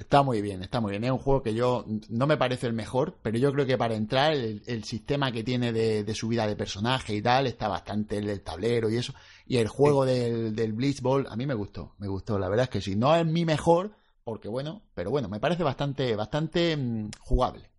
[0.00, 1.04] Está muy bien, está muy bien.
[1.04, 3.94] Es un juego que yo no me parece el mejor, pero yo creo que para
[3.94, 8.40] entrar el, sistema que tiene de, subida de personaje y tal está bastante el del
[8.40, 9.12] tablero y eso.
[9.46, 12.38] Y el juego del, del Blitzball a mí me gustó, me gustó.
[12.38, 13.94] La verdad es que sí, no es mi mejor,
[14.24, 17.70] porque bueno, pero bueno, me parece bastante, bastante mm, jugable.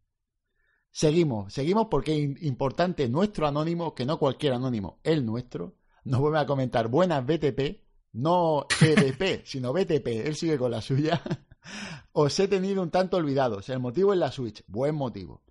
[0.92, 6.38] Seguimos, seguimos porque es importante nuestro anónimo, que no cualquier anónimo, el nuestro, nos vuelve
[6.38, 7.82] a comentar buenas BTP,
[8.14, 11.20] no EDP, sino BTP, él sigue con la suya.
[12.14, 15.42] Os he tenido un tanto olvidados, el motivo es la Switch, buen motivo.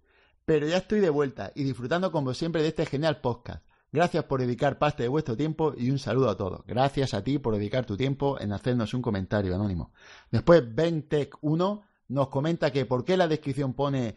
[0.45, 3.65] Pero ya estoy de vuelta y disfrutando como siempre de este genial podcast.
[3.93, 6.65] Gracias por dedicar parte de vuestro tiempo y un saludo a todos.
[6.67, 9.93] Gracias a ti por dedicar tu tiempo en hacernos un comentario anónimo.
[10.31, 14.17] Después BenTech1 nos comenta que por qué la descripción pone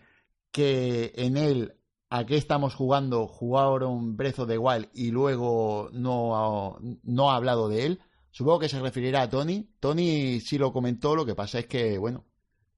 [0.52, 1.76] que en él
[2.10, 7.88] a qué estamos jugando jugaron of the Wild y luego no no ha hablado de
[7.88, 8.00] él.
[8.36, 9.70] Supongo que se referirá a Tony.
[9.80, 12.26] Tony sí lo comentó, lo que pasa es que, bueno,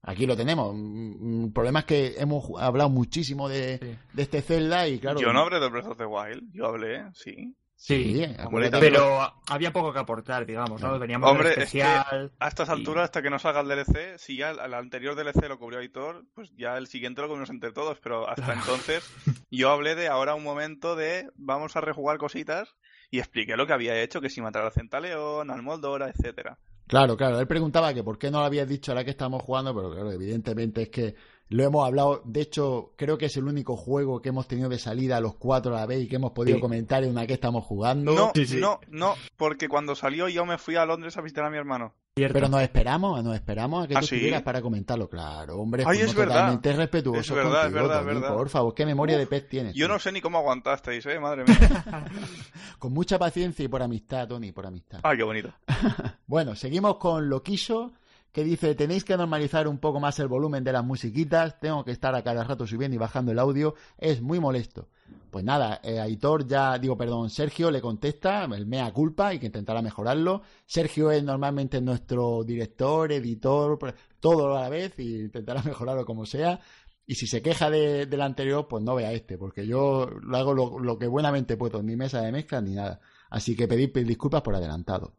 [0.02, 0.74] aquí lo tenemos.
[0.76, 3.98] El problema es que hemos hablado muchísimo de, Sí.
[4.12, 5.18] de este Zelda y claro...
[5.18, 7.56] Yo no hablé de Breath of the Wild, yo hablé, sí.
[7.78, 10.98] Sí, Hombre, Pero había poco que aportar, digamos, ¿no?
[10.98, 11.82] Veníamos Hombre, es que-.
[11.82, 15.14] A estas y- alturas, hasta que no salga el DLC, si ya el, el anterior
[15.14, 19.04] DLC lo cubrió Aitor, pues ya el siguiente lo cubrimos entre todos, pero hasta entonces
[19.50, 22.74] yo hablé de ahora un momento de vamos a rejugar cositas
[23.16, 26.58] y expliqué lo que había hecho, que si matar al Centaleón, al Moldora, etcétera.
[26.86, 27.40] Claro, claro.
[27.40, 30.12] Él preguntaba que por qué no lo habías dicho ahora que estamos jugando, pero claro,
[30.12, 31.14] evidentemente es que
[31.48, 32.22] lo hemos hablado.
[32.24, 35.76] De hecho, creo que es el único juego que hemos tenido de salida los cuatro
[35.76, 36.60] a la vez y que hemos podido Sí.
[36.60, 38.12] comentar en una que estamos jugando.
[38.14, 38.56] No, Sí, sí.
[38.58, 41.94] no, no, porque cuando salió yo me fui a Londres a visitar a mi hermano.
[42.18, 42.32] Cierto.
[42.32, 44.14] Pero nos esperamos, nos esperamos a que ¿Ah, tú sí?
[44.14, 45.84] estuvieras para comentarlo, claro, hombre.
[45.86, 46.58] Ay, es verdad.
[46.62, 47.72] Es verdad, es
[48.06, 48.34] verdad.
[48.34, 49.74] Por favor, qué memoria Uf, de pez tienes.
[49.74, 49.92] Yo tú.
[49.92, 52.06] no sé ni cómo aguantasteis, eh, madre mía.
[52.78, 55.00] Con mucha paciencia y por amistad, Tony, por amistad.
[55.02, 55.52] Ay, qué bonito.
[56.26, 57.92] Bueno, seguimos con Loquiso,
[58.36, 61.90] que dice, tenéis que normalizar un poco más el volumen de las musiquitas, tengo que
[61.90, 64.90] estar a cada rato subiendo y bajando el audio, es muy molesto.
[65.30, 69.46] Pues nada, eh, Aitor ya, digo, perdón, Sergio le contesta, el mea culpa y que
[69.46, 70.42] intentará mejorarlo.
[70.66, 76.26] Sergio es normalmente nuestro director, editor, pre- todo a la vez y intentará mejorarlo como
[76.26, 76.60] sea.
[77.06, 80.52] Y si se queja de, del anterior, pues no vea este, porque yo lo hago
[80.52, 83.00] lo, lo que buenamente puedo, ni mesa de mezcla ni nada.
[83.30, 85.14] Así que pedid disculpas por adelantado.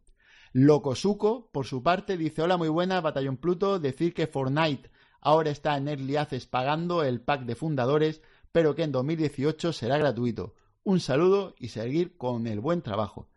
[0.54, 3.80] Locosuco, por su parte, dice: Hola, muy buena, Batallón Pluto.
[3.80, 4.90] Decir que Fortnite
[5.22, 8.22] ahora está en Early Access pagando el pack de fundadores,
[8.52, 10.56] pero que en 2018 será gratuito.
[10.84, 13.30] Un saludo y seguir con el buen trabajo.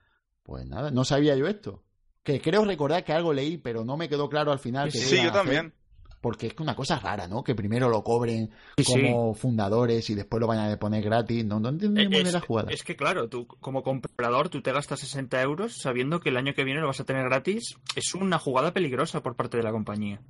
[0.42, 1.82] Pues nada, no sabía yo esto.
[2.22, 4.92] Que creo recordar que algo leí, pero no me quedó claro al final.
[4.92, 5.74] Sí, que sí, yo también.
[6.20, 7.42] Porque es una cosa rara, ¿no?
[7.42, 8.92] Que primero lo cobren Sí, sí.
[8.92, 11.44] como fundadores y después lo vayan a poner gratis.
[11.46, 12.70] No, no entiendo muy bien Es, la jugada.
[12.70, 16.52] es que claro, tú como comprador tú te gastas 60 euros sabiendo que el año
[16.54, 17.76] que viene lo vas a tener gratis.
[17.96, 20.20] Es una jugada peligrosa por parte de la compañía.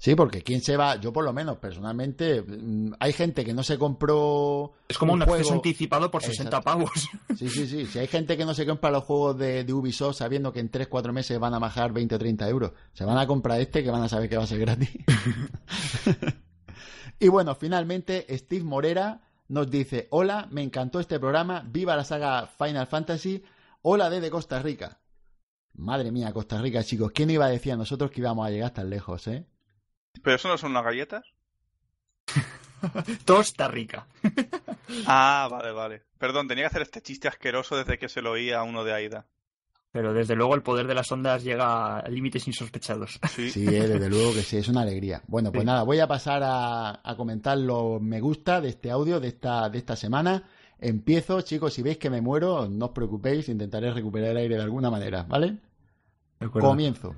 [0.00, 3.64] Sí, porque quién se va, yo por lo menos personalmente, mm, hay gente que no
[3.64, 4.74] se compró.
[4.86, 6.64] Es como un, juego- acceso anticipado por 60 Exacto.
[6.64, 6.90] pavos.
[7.36, 7.84] Sí, sí, sí.
[7.86, 10.70] Si hay gente que no se compra los juegos de, de Ubisoft sabiendo que en
[10.70, 13.90] 3-4 meses van a bajar 20 o 30 euros, se van a comprar este que
[13.90, 14.88] van a saber que va a ser gratis.
[17.18, 22.46] y bueno, finalmente Steve Morera nos dice: Hola, me encantó este programa, viva la saga
[22.46, 23.42] Final Fantasy,
[23.82, 25.00] hola desde Costa Rica.
[25.74, 28.72] Madre mía, Costa Rica, chicos, ¿quién iba a decir a nosotros que íbamos a llegar
[28.72, 29.46] tan lejos, eh?
[30.22, 31.24] ¿Pero eso no son unas galletas?
[33.24, 34.06] Tosta rica.
[35.06, 36.02] Ah, vale, vale.
[36.16, 38.94] Perdón, tenía que hacer este chiste asqueroso desde que se lo oía a uno de
[38.94, 39.26] Aida.
[39.92, 43.20] Pero desde luego el poder de las ondas llega a límites insospechados.
[43.28, 43.50] Sí.
[43.50, 45.20] Sí, eh, desde luego que sí, es una alegría.
[45.26, 45.66] Bueno, pues Sí.
[45.66, 49.68] nada, voy a pasar a, a comentar los me gusta de este audio de esta,
[49.68, 50.44] de esta semana.
[50.80, 54.62] Empiezo, chicos, si veis que me muero, no os preocupéis, intentaré recuperar el aire de
[54.62, 55.58] alguna manera, ¿vale?
[56.50, 57.14] Comienzo.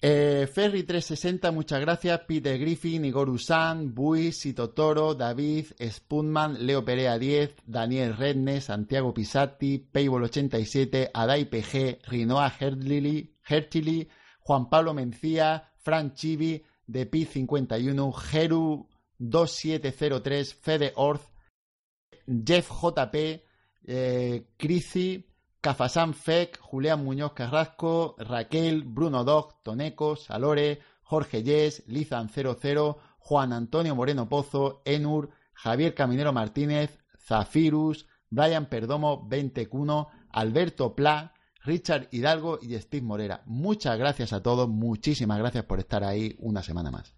[0.00, 2.20] Eh, Ferry360, muchas gracias.
[2.20, 9.12] Peter Griffin, Igor Usan, Buis, Sito Toro, David, Spunman, Leo Perea 10, Daniel Rednes, Santiago
[9.12, 14.08] Pisatti, Paybol87, Adai PG, Rinoa Hertili,
[14.40, 18.88] Juan Pablo Mencía, Fran Chivi, De Pi51, Geru
[19.18, 21.28] 2703, Fede Orth,
[22.24, 23.42] Jeff JP,
[23.84, 25.27] eh, Crisi,
[25.60, 33.96] Cafasán Fec, Julián Muñoz Carrasco, Raquel, Bruno Dog, Toneco, Salore, Jorge Yes, Lizan00, Juan Antonio
[33.96, 41.34] Moreno Pozo, Enur, Javier Caminero Martínez, Zafirus, Brian Perdomo 21, Alberto Pla,
[41.64, 43.42] Richard Hidalgo y Steve Morera.
[43.46, 47.17] Muchas gracias a todos, muchísimas gracias por estar ahí una semana más.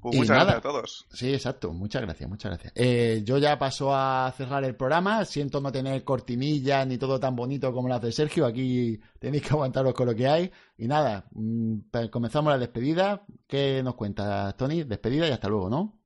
[0.00, 0.44] Pues muchas nada.
[0.44, 1.06] gracias a todos.
[1.12, 1.72] Sí, exacto.
[1.72, 2.72] Muchas gracias, muchas gracias.
[2.74, 5.24] Eh, yo ya paso a cerrar el programa.
[5.24, 8.46] Siento no tener cortinillas ni todo tan bonito como las de Sergio.
[8.46, 10.50] Aquí tenéis que aguantaros con lo que hay.
[10.78, 13.24] Y nada, mm, pues comenzamos la despedida.
[13.46, 14.84] ¿Qué nos cuentas, Tony?
[14.84, 16.00] Despedida y hasta luego, ¿no?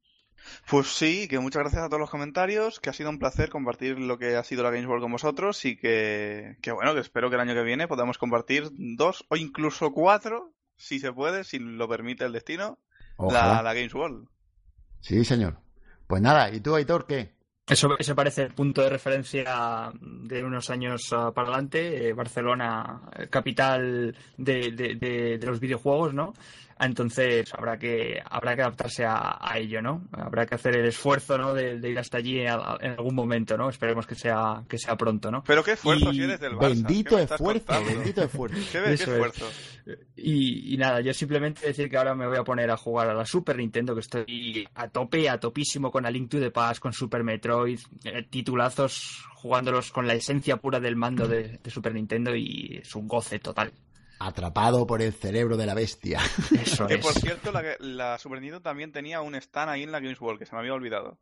[0.68, 3.98] Pues sí, que muchas gracias a todos los comentarios, que ha sido un placer compartir
[3.98, 7.30] lo que ha sido la Games World con vosotros y que, que bueno, que espero
[7.30, 11.58] que el año que viene podamos compartir dos o incluso cuatro, si se puede, si
[11.58, 12.78] lo permite el destino,
[13.16, 13.62] Ojalá.
[13.62, 14.28] la Games World.
[15.00, 15.58] Sí, señor.
[16.06, 17.34] Pues nada, ¿y tú, Aitor, qué?
[17.66, 22.08] Eso, eso parece el punto de referencia de unos años uh, para adelante.
[22.08, 26.34] Eh, Barcelona, eh, capital de, de, de, de, los videojuegos, ¿no?
[26.80, 30.02] Entonces habrá que habrá que adaptarse a, a ello, ¿no?
[30.12, 31.54] Habrá que hacer el esfuerzo, ¿no?
[31.54, 33.68] De, de ir hasta allí en, en, algún momento, ¿no?
[33.68, 35.44] Esperemos que sea que sea pronto, ¿no?
[35.44, 36.16] Pero qué esfuerzo y...
[36.16, 36.68] si eres del Barça.
[36.68, 38.56] Bendito esfuerzo, bendito esfuerzo.
[38.72, 39.46] ¿Qué, qué esfuerzo?
[39.46, 39.98] Es.
[40.16, 43.14] Y, y, nada, yo simplemente decir que ahora me voy a poner a jugar a
[43.14, 46.80] la Super Nintendo, que estoy a tope, a topísimo con A Link to the Past,
[46.80, 51.92] con Super Metroid, eh, titulazos jugándolos con la esencia pura del mando de, de Super
[51.92, 53.72] Nintendo y es un goce total.
[54.18, 56.20] Atrapado por el cerebro de la bestia.
[56.62, 57.00] Eso que es.
[57.00, 60.38] por cierto, la, la, Super Nintendo también tenía un stand ahí en la Games World,
[60.38, 61.18] que se me había olvidado.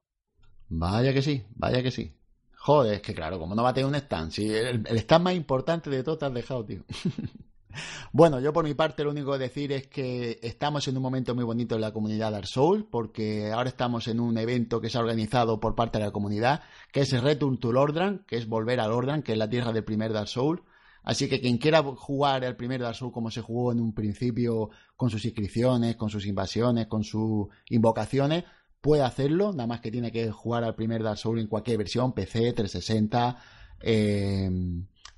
[0.69, 2.15] Vaya que sí, vaya que sí.
[2.57, 4.31] Joder, es que claro, como no va a tener un stand?
[4.31, 6.85] Si el, el stand más importante de todo te has dejado, tío.
[8.13, 11.35] bueno, yo por mi parte lo único que decir es que estamos en un momento
[11.35, 14.99] muy bonito en la comunidad Dark Souls, porque ahora estamos en un evento que se
[14.99, 16.63] ha organizado por parte de la comunidad,
[16.93, 19.73] que es el Return to Lordran, que es volver a Lordran, que es la tierra
[19.73, 20.63] del primer Dark Souls.
[21.03, 24.71] Así que quien quiera jugar el primer Dark Souls como se jugó en un principio,
[24.97, 28.45] con sus inscripciones, con sus invasiones, con sus invocaciones,
[28.81, 32.13] puede hacerlo, nada más que tiene que jugar al primer Dark Souls en cualquier versión,
[32.13, 33.39] PC, 360,
[33.81, 34.51] eh,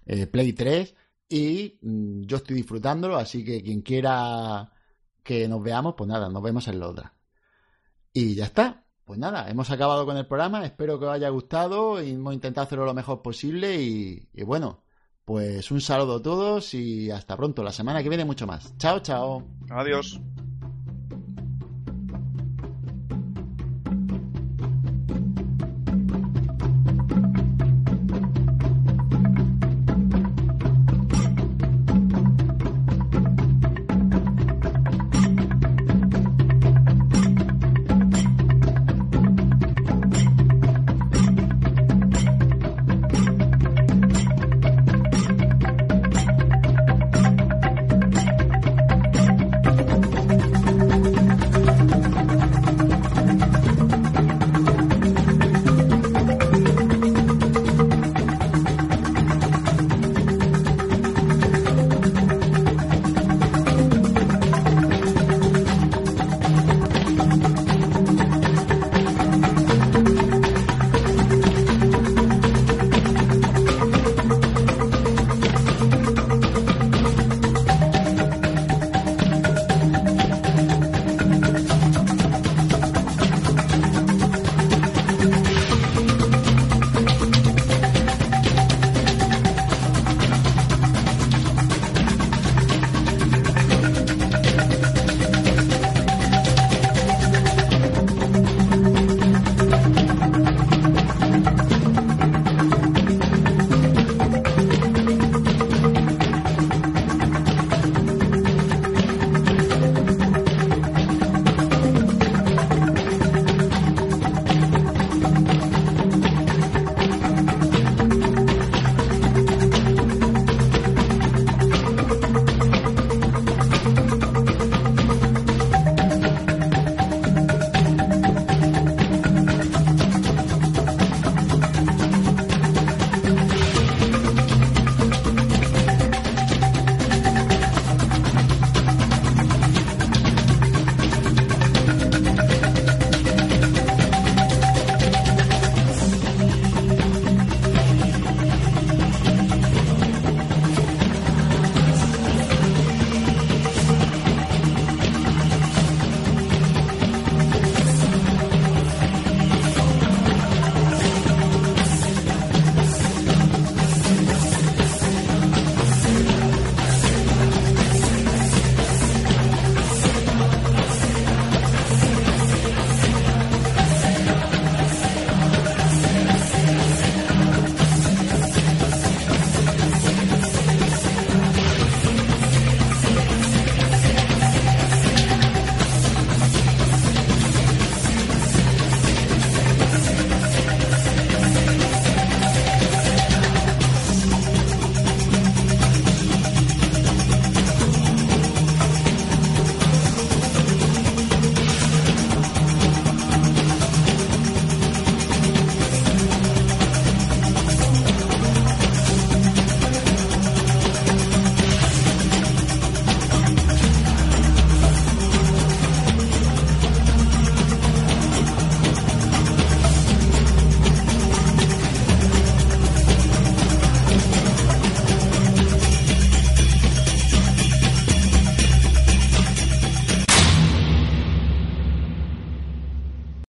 [0.07, 0.95] eh, Play 3,
[1.29, 4.73] y mmm, yo estoy disfrutándolo, así que quien quiera
[5.23, 7.15] que nos veamos, pues nada, nos vemos en la otra.
[8.13, 8.81] Y ya está.
[9.05, 12.67] Pues nada, hemos acabado con el programa, espero que os haya gustado, y hemos intentado
[12.67, 14.84] hacerlo lo mejor posible y bueno,
[15.25, 17.63] pues un saludo a todos y hasta pronto.
[17.63, 18.77] La semana que viene mucho más.
[18.79, 19.45] Chao, chao.
[19.71, 20.21] Adiós.